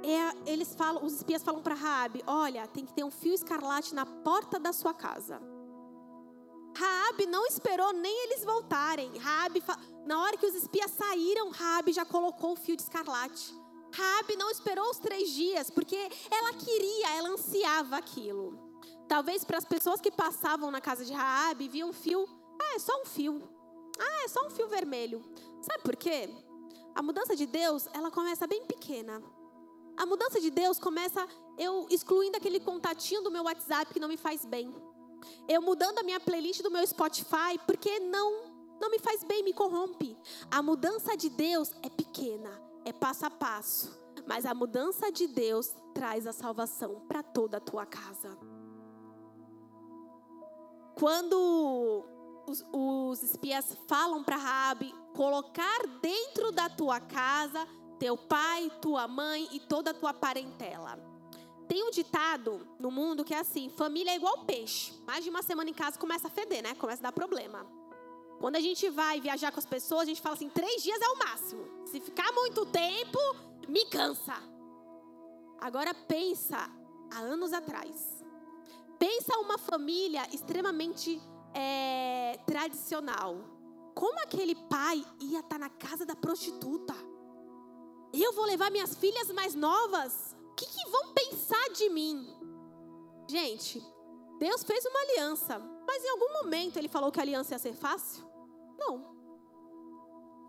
[0.04, 3.96] é, eles falam, os espias falam para Rabi: olha, tem que ter um fio escarlate
[3.96, 5.42] na porta da sua casa.
[6.76, 9.18] Raabe não esperou nem eles voltarem.
[9.18, 9.64] Raabe,
[10.06, 13.54] na hora que os espias saíram, Raabe já colocou o fio de escarlate.
[13.94, 15.96] Raabe não esperou os três dias, porque
[16.30, 18.60] ela queria, ela ansiava aquilo.
[19.08, 22.28] Talvez para as pessoas que passavam na casa de Raabe, viam um fio,
[22.62, 23.42] ah, é só um fio.
[23.98, 25.24] Ah, é só um fio vermelho.
[25.62, 26.30] Sabe por quê?
[26.94, 29.24] A mudança de Deus, ela começa bem pequena.
[29.96, 31.26] A mudança de Deus começa
[31.58, 34.74] eu excluindo aquele contatinho do meu WhatsApp que não me faz bem.
[35.48, 39.54] Eu mudando a minha playlist do meu Spotify porque não não me faz bem, me
[39.54, 40.18] corrompe.
[40.52, 42.52] A mudança de Deus é pequena,
[42.84, 43.98] é passo a passo,
[44.28, 48.38] mas a mudança de Deus traz a salvação para toda a tua casa.
[50.96, 52.06] Quando
[52.48, 57.66] os, os espias falam para Rabi colocar dentro da tua casa
[57.98, 61.15] teu pai, tua mãe e toda a tua parentela.
[61.68, 64.94] Tem um ditado no mundo que é assim: família é igual peixe.
[65.06, 66.76] Mais de uma semana em casa começa a feder, né?
[66.76, 67.66] Começa a dar problema.
[68.40, 71.08] Quando a gente vai viajar com as pessoas, a gente fala assim: três dias é
[71.10, 71.66] o máximo.
[71.88, 73.20] Se ficar muito tempo,
[73.68, 74.36] me cansa.
[75.60, 76.70] Agora pensa
[77.12, 78.24] há anos atrás.
[79.00, 81.22] Pensa uma família extremamente
[81.54, 83.38] é, tradicional.
[83.94, 86.94] Como aquele pai ia estar tá na casa da prostituta?
[88.14, 90.36] Eu vou levar minhas filhas mais novas?
[90.56, 92.28] Que, que vão pensar de mim?
[93.30, 93.84] Gente,
[94.40, 97.74] Deus fez uma aliança, mas em algum momento ele falou que a aliança ia ser
[97.74, 98.24] fácil?
[98.78, 99.16] Não.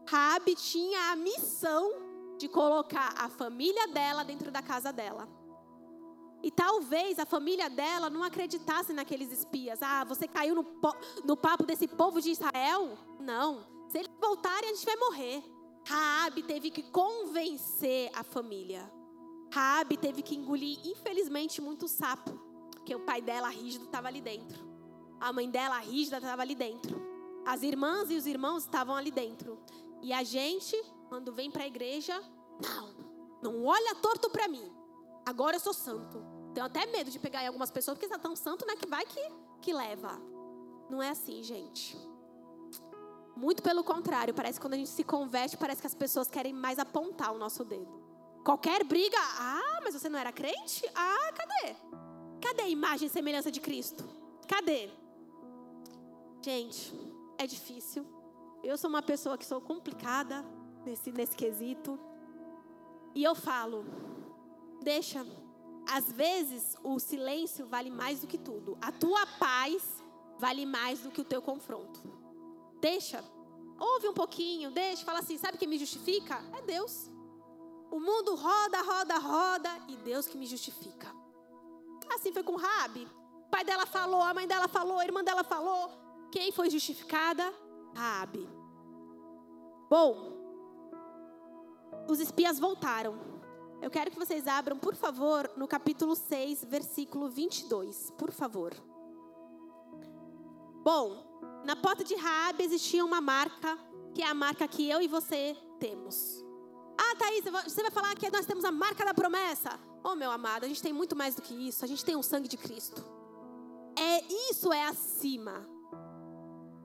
[0.08, 1.90] Rabi tinha a missão
[2.38, 5.28] de colocar a família dela dentro da casa dela.
[6.42, 9.82] E talvez a família dela não acreditasse naqueles espias.
[9.82, 10.64] Ah, você caiu no,
[11.24, 12.96] no papo desse povo de Israel?
[13.18, 13.66] Não.
[13.88, 15.42] Se eles voltarem, a gente vai morrer.
[15.86, 18.92] Raabe teve que convencer a família.
[19.50, 22.32] Raabe teve que engolir, infelizmente, muito sapo,
[22.72, 24.64] porque o pai dela rígido estava ali dentro.
[25.20, 27.00] A mãe dela rígida estava ali dentro.
[27.46, 29.58] As irmãs e os irmãos estavam ali dentro.
[30.02, 30.76] E a gente,
[31.08, 32.20] quando vem para a igreja,
[32.60, 32.94] não,
[33.42, 34.70] não olha torto para mim.
[35.24, 36.22] Agora eu sou santo.
[36.54, 39.20] Tenho até medo de pegar algumas pessoas, porque está tão santo, né, que vai que,
[39.60, 40.20] que leva.
[40.88, 41.98] Não é assim, gente.
[43.36, 46.52] Muito pelo contrário, parece que quando a gente se converte, parece que as pessoas querem
[46.52, 48.05] mais apontar o nosso dedo.
[48.46, 50.88] Qualquer briga, ah, mas você não era crente?
[50.94, 51.74] Ah, cadê?
[52.40, 54.04] Cadê a imagem e semelhança de Cristo?
[54.46, 54.88] Cadê?
[56.40, 56.94] Gente,
[57.38, 58.06] é difícil.
[58.62, 60.44] Eu sou uma pessoa que sou complicada
[60.84, 61.98] nesse, nesse quesito.
[63.16, 63.84] E eu falo,
[64.80, 65.26] deixa.
[65.90, 68.78] Às vezes o silêncio vale mais do que tudo.
[68.80, 69.82] A tua paz
[70.38, 72.00] vale mais do que o teu confronto.
[72.80, 73.24] Deixa.
[73.76, 76.40] Ouve um pouquinho, deixa, fala assim: sabe quem me justifica?
[76.56, 77.15] É Deus.
[77.96, 81.10] O mundo roda, roda, roda e Deus que me justifica.
[82.14, 83.08] Assim foi com Rabi.
[83.46, 85.90] O pai dela falou, a mãe dela falou, a irmã dela falou.
[86.30, 87.50] Quem foi justificada?
[87.94, 88.46] Rabi.
[89.88, 90.14] Bom,
[92.06, 93.18] os espias voltaram.
[93.80, 98.10] Eu quero que vocês abram, por favor, no capítulo 6, versículo 22.
[98.18, 98.74] Por favor.
[100.84, 103.78] Bom, na porta de Raabe existia uma marca,
[104.14, 106.45] que é a marca que eu e você temos.
[106.98, 109.78] Ah, Thaís, você vai falar que nós temos a marca da promessa.
[110.02, 111.84] Oh, meu amado, a gente tem muito mais do que isso.
[111.84, 113.04] A gente tem o sangue de Cristo.
[113.98, 115.68] É isso é acima.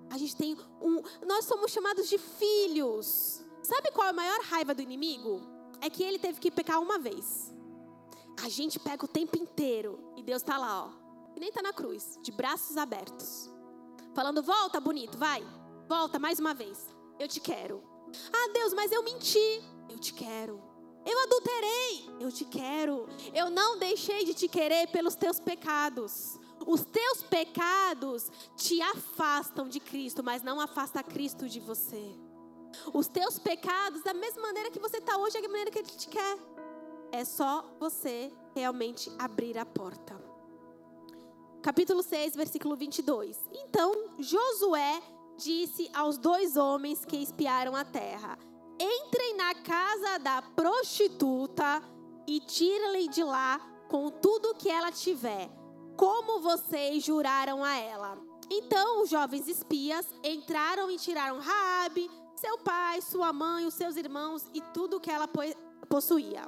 [0.10, 3.41] A gente tem um, nós somos chamados de filhos.
[3.63, 5.41] Sabe qual é a maior raiva do inimigo?
[5.80, 7.54] É que ele teve que pecar uma vez.
[8.43, 10.89] A gente pega o tempo inteiro e Deus está lá, ó.
[11.36, 13.50] E nem está na cruz, de braços abertos.
[14.13, 15.45] Falando, volta, bonito, vai.
[15.88, 16.88] Volta mais uma vez.
[17.19, 17.82] Eu te quero.
[18.34, 19.62] Ah, Deus, mas eu menti.
[19.91, 20.62] Eu te quero.
[21.06, 22.10] Eu adulterei.
[22.19, 23.08] Eu te quero.
[23.34, 26.39] Eu não deixei de te querer pelos teus pecados.
[26.65, 32.15] Os teus pecados te afastam de Cristo, mas não afasta Cristo de você.
[32.93, 35.88] Os teus pecados, da mesma maneira que você está hoje, é a maneira que Ele
[35.88, 36.38] te quer.
[37.12, 40.32] É só você realmente abrir a porta
[41.62, 43.38] capítulo 6, versículo 22.
[43.54, 45.01] Então Josué
[45.38, 48.38] disse aos dois homens que espiaram a terra:
[48.84, 51.84] Entrem na casa da prostituta
[52.27, 55.51] e tirem-lhe de lá com tudo que ela tiver,
[55.95, 58.17] como vocês juraram a ela.
[58.49, 64.47] Então os jovens espias entraram e tiraram Raabe, seu pai, sua mãe, os seus irmãos
[64.51, 65.29] e tudo que ela
[65.88, 66.41] possuía.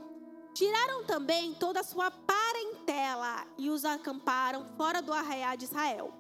[0.55, 6.11] Tiraram também toda a sua parentela e os acamparam fora do arraial de Israel.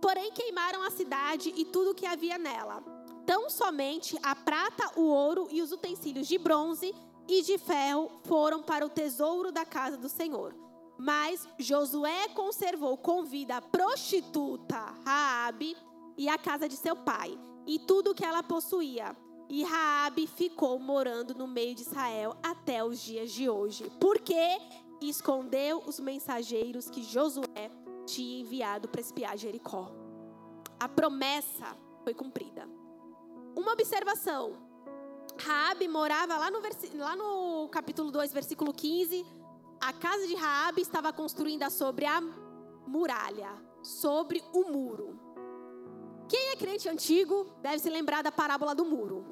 [0.00, 2.82] Porém, queimaram a cidade e tudo o que havia nela.
[3.26, 6.94] Tão somente a prata, o ouro e os utensílios de bronze
[7.28, 10.54] e de ferro foram para o tesouro da casa do Senhor.
[10.98, 15.76] Mas Josué conservou com vida a prostituta Raabe,
[16.20, 19.16] e a casa de seu pai e tudo o que ela possuía.
[19.48, 24.36] E Raabe ficou morando no meio de Israel até os dias de hoje, porque
[25.00, 27.70] escondeu os mensageiros que Josué
[28.06, 29.90] tinha enviado para espiar Jericó.
[30.78, 32.68] A promessa foi cumprida.
[33.56, 34.52] Uma observação.
[35.38, 36.60] Raabe morava lá no,
[36.94, 39.24] lá no capítulo 2, versículo 15.
[39.80, 42.20] A casa de Raabe estava construída sobre a
[42.86, 43.50] muralha,
[43.82, 45.18] sobre o muro.
[46.28, 49.24] Quem é crente antigo deve se lembrar da parábola do muro.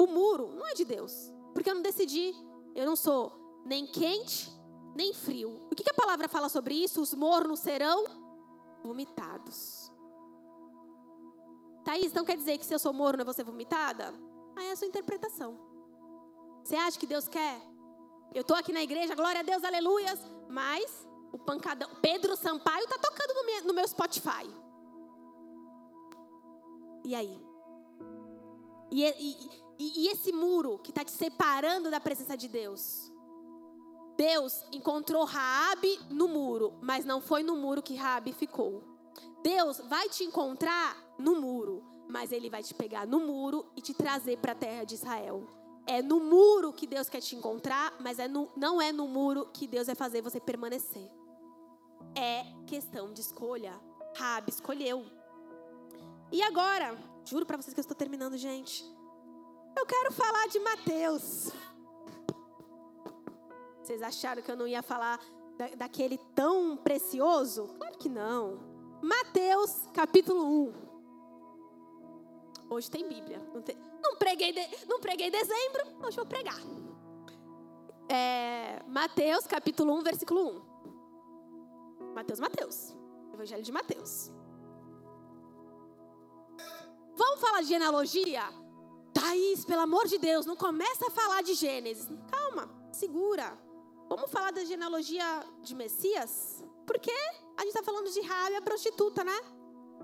[0.00, 2.34] O muro não é de Deus, porque eu não decidi,
[2.74, 4.54] eu não sou nem quente
[4.94, 5.66] nem frio.
[5.70, 7.02] O que, que a palavra fala sobre isso?
[7.02, 8.04] Os mornos serão
[8.82, 9.83] vomitados.
[11.84, 14.14] Thaís, então quer dizer que se eu sou vou ser vomitada?
[14.56, 15.58] Aí é a sua interpretação.
[16.64, 17.60] Você acha que Deus quer?
[18.34, 20.18] Eu estou aqui na igreja, glória a Deus, aleluias,
[20.48, 24.50] mas o pancadão, Pedro Sampaio está tocando no meu, no meu Spotify.
[27.04, 27.38] E aí?
[28.90, 33.12] E, e, e, e esse muro que está te separando da presença de Deus?
[34.16, 38.82] Deus encontrou Raabe no muro, mas não foi no muro que Raabe ficou.
[39.42, 43.94] Deus vai te encontrar no muro, mas ele vai te pegar no muro e te
[43.94, 45.46] trazer para a terra de Israel.
[45.86, 49.48] É no muro que Deus quer te encontrar, mas é no, não é no muro
[49.52, 51.10] que Deus vai fazer você permanecer.
[52.16, 53.78] É questão de escolha.
[54.16, 55.04] Raabe escolheu.
[56.32, 58.84] E agora, juro para vocês que eu estou terminando, gente.
[59.76, 61.50] Eu quero falar de Mateus.
[63.82, 65.20] Vocês acharam que eu não ia falar
[65.58, 67.68] da, daquele tão precioso?
[67.78, 68.58] Claro que não.
[69.02, 70.83] Mateus capítulo 1.
[72.68, 73.38] Hoje tem Bíblia.
[73.52, 76.60] Não, tem, não, preguei, de, não preguei dezembro, hoje vou pregar.
[78.08, 80.64] É, Mateus capítulo 1, versículo
[82.00, 82.12] 1.
[82.14, 82.96] Mateus, Mateus.
[83.32, 84.30] Evangelho de Mateus.
[87.16, 88.42] Vamos falar de genealogia?
[89.12, 92.08] Thaís, pelo amor de Deus, não começa a falar de Gênesis.
[92.30, 93.58] Calma, segura.
[94.08, 95.24] Vamos falar da genealogia
[95.62, 96.64] de Messias?
[96.86, 97.12] Porque
[97.56, 99.36] a gente está falando de Rabi, a prostituta, né?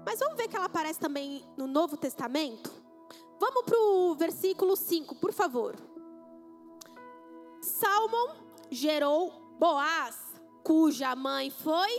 [0.05, 2.71] Mas vamos ver que ela aparece também no Novo Testamento?
[3.39, 5.77] Vamos para o versículo 5, por favor.
[7.63, 8.35] Salmon
[8.71, 10.17] gerou Boaz,
[10.65, 11.91] cuja mãe foi.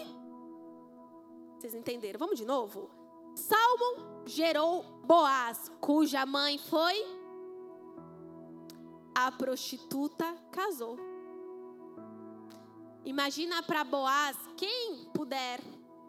[1.58, 2.20] Vocês entenderam?
[2.20, 2.89] Vamos de novo?
[3.36, 6.95] Salmon gerou Boaz, cuja mãe foi.
[9.14, 10.97] A prostituta casou.
[13.04, 15.60] Imagina para Boaz, quem puder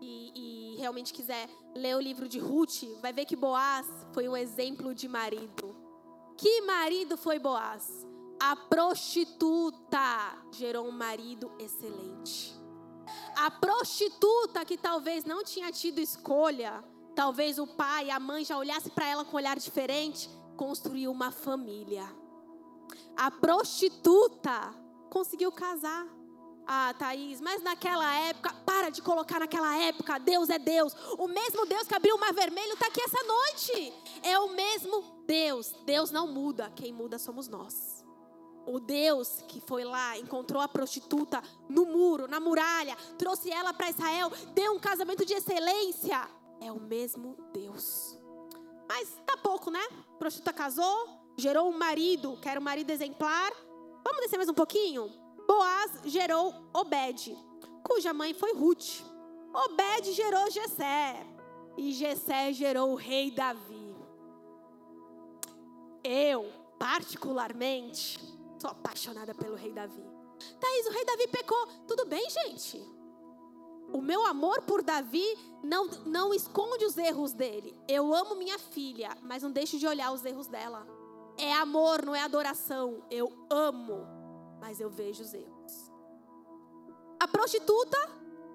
[0.03, 4.37] e, e, realmente quiser ler o livro de Ruth, vai ver que Boaz foi um
[4.37, 5.77] exemplo de marido.
[6.37, 8.07] Que marido foi Boaz?
[8.41, 9.99] A prostituta
[10.51, 12.53] gerou um marido excelente.
[13.37, 16.83] A prostituta que talvez não tinha tido escolha,
[17.15, 21.31] talvez o pai, a mãe já olhasse para ela com um olhar diferente, construiu uma
[21.31, 22.05] família.
[23.17, 24.75] A prostituta
[25.11, 26.07] conseguiu casar.
[26.67, 30.95] Ah, Thaís, mas naquela época, para de colocar naquela época, Deus é Deus.
[31.19, 33.93] O mesmo Deus que abriu o mar vermelho está aqui essa noite.
[34.23, 35.75] É o mesmo Deus.
[35.85, 38.05] Deus não muda, quem muda somos nós.
[38.65, 43.91] O Deus que foi lá, encontrou a prostituta no muro, na muralha, trouxe ela para
[43.91, 46.29] Israel, deu um casamento de excelência.
[46.61, 48.17] É o mesmo Deus.
[48.89, 49.85] Mas tá pouco, né?
[50.15, 53.51] A prostituta casou, gerou um marido, que era um marido exemplar.
[54.05, 55.22] Vamos descer mais um pouquinho?
[55.53, 57.37] Boaz gerou Obed,
[57.85, 59.03] cuja mãe foi Ruth.
[59.53, 61.27] Obed gerou Jessé,
[61.77, 63.95] e Jessé gerou o rei Davi.
[66.03, 68.19] Eu, particularmente,
[68.59, 70.03] sou apaixonada pelo rei Davi.
[70.59, 71.67] Thaís, o rei Davi pecou.
[71.87, 72.83] Tudo bem, gente.
[73.93, 77.77] O meu amor por Davi não, não esconde os erros dele.
[77.87, 80.87] Eu amo minha filha, mas não deixo de olhar os erros dela.
[81.37, 83.05] É amor, não é adoração.
[83.11, 84.22] Eu amo
[84.63, 85.91] mas eu vejo os erros.
[87.19, 87.99] A prostituta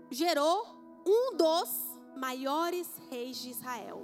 [0.10, 0.66] gerou
[1.06, 1.70] um dos
[2.16, 4.02] maiores reis de Israel.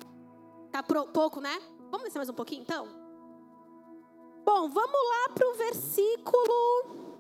[0.70, 1.58] Tá pouco, né?
[1.90, 2.88] Vamos descer mais um pouquinho então?
[4.44, 7.14] Bom, vamos lá para o versículo.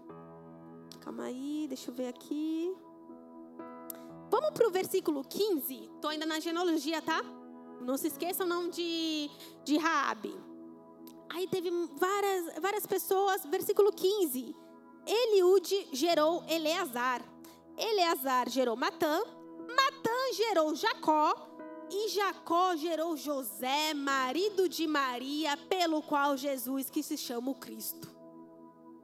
[0.99, 2.75] Calma aí, deixa eu ver aqui.
[4.29, 5.91] Vamos para o versículo 15.
[5.95, 7.21] Estou ainda na genealogia, tá?
[7.79, 9.29] Não se esqueçam não de,
[9.63, 10.37] de Raabe.
[11.29, 14.62] Aí teve várias, várias pessoas, versículo 15.
[15.05, 17.21] Eliude gerou Eleazar.
[17.77, 19.21] Eleazar gerou Matã.
[19.67, 21.49] Matã gerou Jacó.
[21.89, 28.07] E Jacó gerou José, marido de Maria, pelo qual Jesus que se chama o Cristo.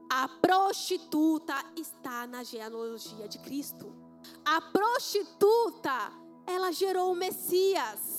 [0.09, 3.93] A prostituta está na genealogia de Cristo.
[4.43, 6.11] A prostituta,
[6.47, 8.17] ela gerou o Messias.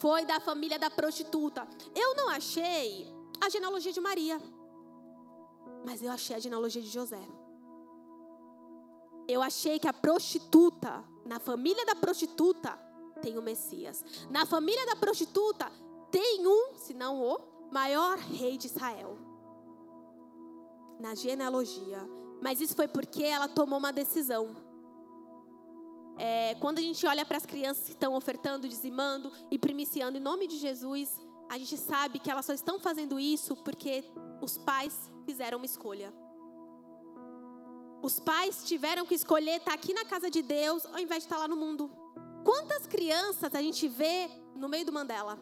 [0.00, 1.68] foi da família da prostituta.
[1.94, 3.06] Eu não achei
[3.38, 4.40] a genealogia de Maria,
[5.84, 7.22] mas eu achei a genealogia de José.
[9.28, 12.78] Eu achei que a prostituta, na família da prostituta,
[13.22, 14.04] tem o Messias.
[14.30, 15.70] Na família da prostituta,
[16.10, 17.38] tem um, se não o
[17.70, 19.16] maior rei de Israel.
[20.98, 22.00] Na genealogia.
[22.42, 24.56] Mas isso foi porque ela tomou uma decisão.
[26.18, 30.20] É, quando a gente olha para as crianças que estão ofertando, dizimando e primiciando em
[30.20, 31.18] nome de Jesus,
[31.48, 34.04] a gente sabe que elas só estão fazendo isso porque
[34.40, 36.12] os pais fizeram uma escolha.
[38.02, 41.38] Os pais tiveram que escolher estar aqui na casa de Deus ao invés de estar
[41.38, 41.90] lá no mundo.
[42.44, 45.38] Quantas crianças a gente vê no meio do Mandela?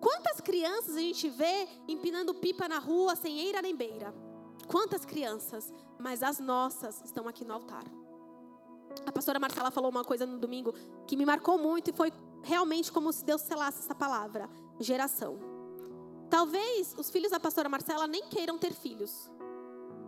[0.00, 4.14] Quantas crianças a gente vê empinando pipa na rua sem eira nem beira?
[4.68, 5.72] Quantas crianças?
[5.98, 7.84] Mas as nossas estão aqui no altar.
[9.04, 10.72] A pastora Marcela falou uma coisa no domingo
[11.06, 12.12] que me marcou muito e foi
[12.42, 14.48] realmente como se Deus selasse essa palavra:
[14.78, 15.53] geração.
[16.30, 19.30] Talvez os filhos da pastora Marcela nem queiram ter filhos,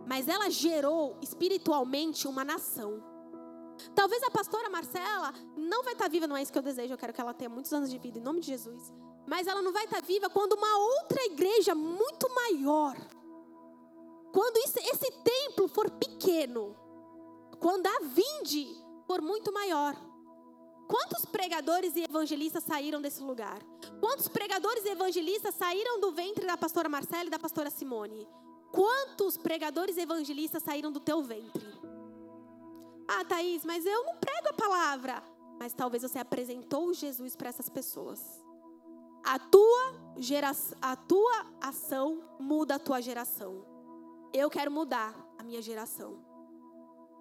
[0.05, 3.03] mas ela gerou espiritualmente uma nação.
[3.93, 6.97] Talvez a pastora Marcela não vai estar viva, não é isso que eu desejo, eu
[6.97, 8.91] quero que ela tenha muitos anos de vida, em nome de Jesus.
[9.25, 12.95] Mas ela não vai estar viva quando uma outra igreja muito maior,
[14.33, 16.75] quando esse, templo for pequeno,
[17.59, 19.95] quando a vinde for muito maior.
[20.87, 23.59] Quantos pregadores e evangelistas saíram desse lugar?
[23.99, 28.27] Quantos pregadores e evangelistas saíram do ventre da pastora Marcela e da pastora Simone?
[28.71, 31.67] Quantos pregadores e evangelistas saíram do teu ventre?
[33.07, 35.23] Ah, Thaís, mas eu não prego a palavra.
[35.59, 38.21] Mas talvez você apresentou Jesus para essas pessoas.
[39.25, 43.65] A tua, gera, a tua ação muda a tua geração.
[44.33, 46.19] Eu quero mudar a minha geração.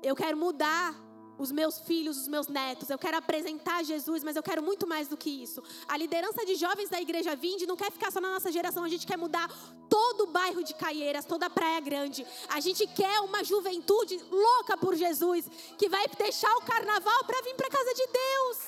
[0.03, 0.95] Eu quero mudar
[1.39, 2.91] os meus filhos, os meus netos.
[2.91, 5.62] Eu quero apresentar Jesus, mas eu quero muito mais do que isso.
[5.89, 8.89] A liderança de jovens da Igreja Vinde não quer ficar só na nossa geração, a
[8.89, 9.51] gente quer mudar
[9.89, 12.26] todo o bairro de Caieiras, toda a Praia Grande.
[12.49, 15.47] A gente quer uma juventude louca por Jesus,
[15.78, 18.59] que vai deixar o carnaval para vir para casa de Deus.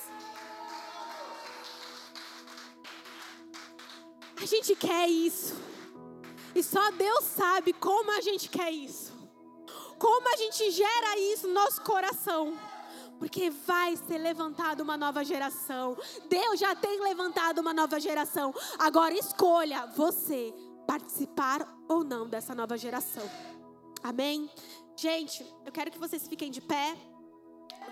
[4.41, 5.55] A gente quer isso.
[6.55, 9.08] E só Deus sabe como a gente quer isso.
[9.99, 12.57] Como a gente gera isso no nosso coração?
[13.19, 15.97] Porque vai ser levantada uma nova geração.
[16.29, 18.55] Deus já tem levantado uma nova geração.
[18.79, 20.53] Agora escolha você
[20.87, 23.29] participar ou não dessa nova geração.
[24.01, 24.49] Amém?
[24.95, 26.95] Gente, eu quero que vocês fiquem de pé.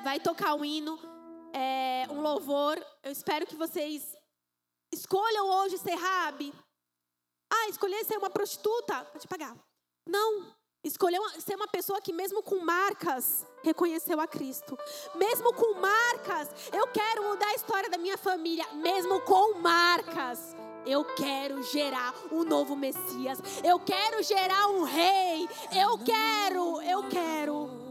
[0.04, 0.98] Vai tocar um hino,
[1.54, 2.82] é, um louvor.
[3.04, 4.16] Eu espero que vocês
[4.94, 6.54] escolham hoje ser Rabi.
[7.52, 9.04] Ah, escolher ser uma prostituta?
[9.12, 9.56] Pode pagar.
[10.08, 10.57] Não.
[10.88, 14.80] Escolheu ser uma pessoa que, mesmo com marcas, reconheceu a Cristo.
[15.16, 18.66] Mesmo com marcas, eu quero mudar a história da minha família.
[18.74, 23.38] Mesmo com marcas, eu quero gerar um novo Messias.
[23.66, 25.50] Eu quero gerar um rei.
[25.74, 27.87] Eu quero, eu quero.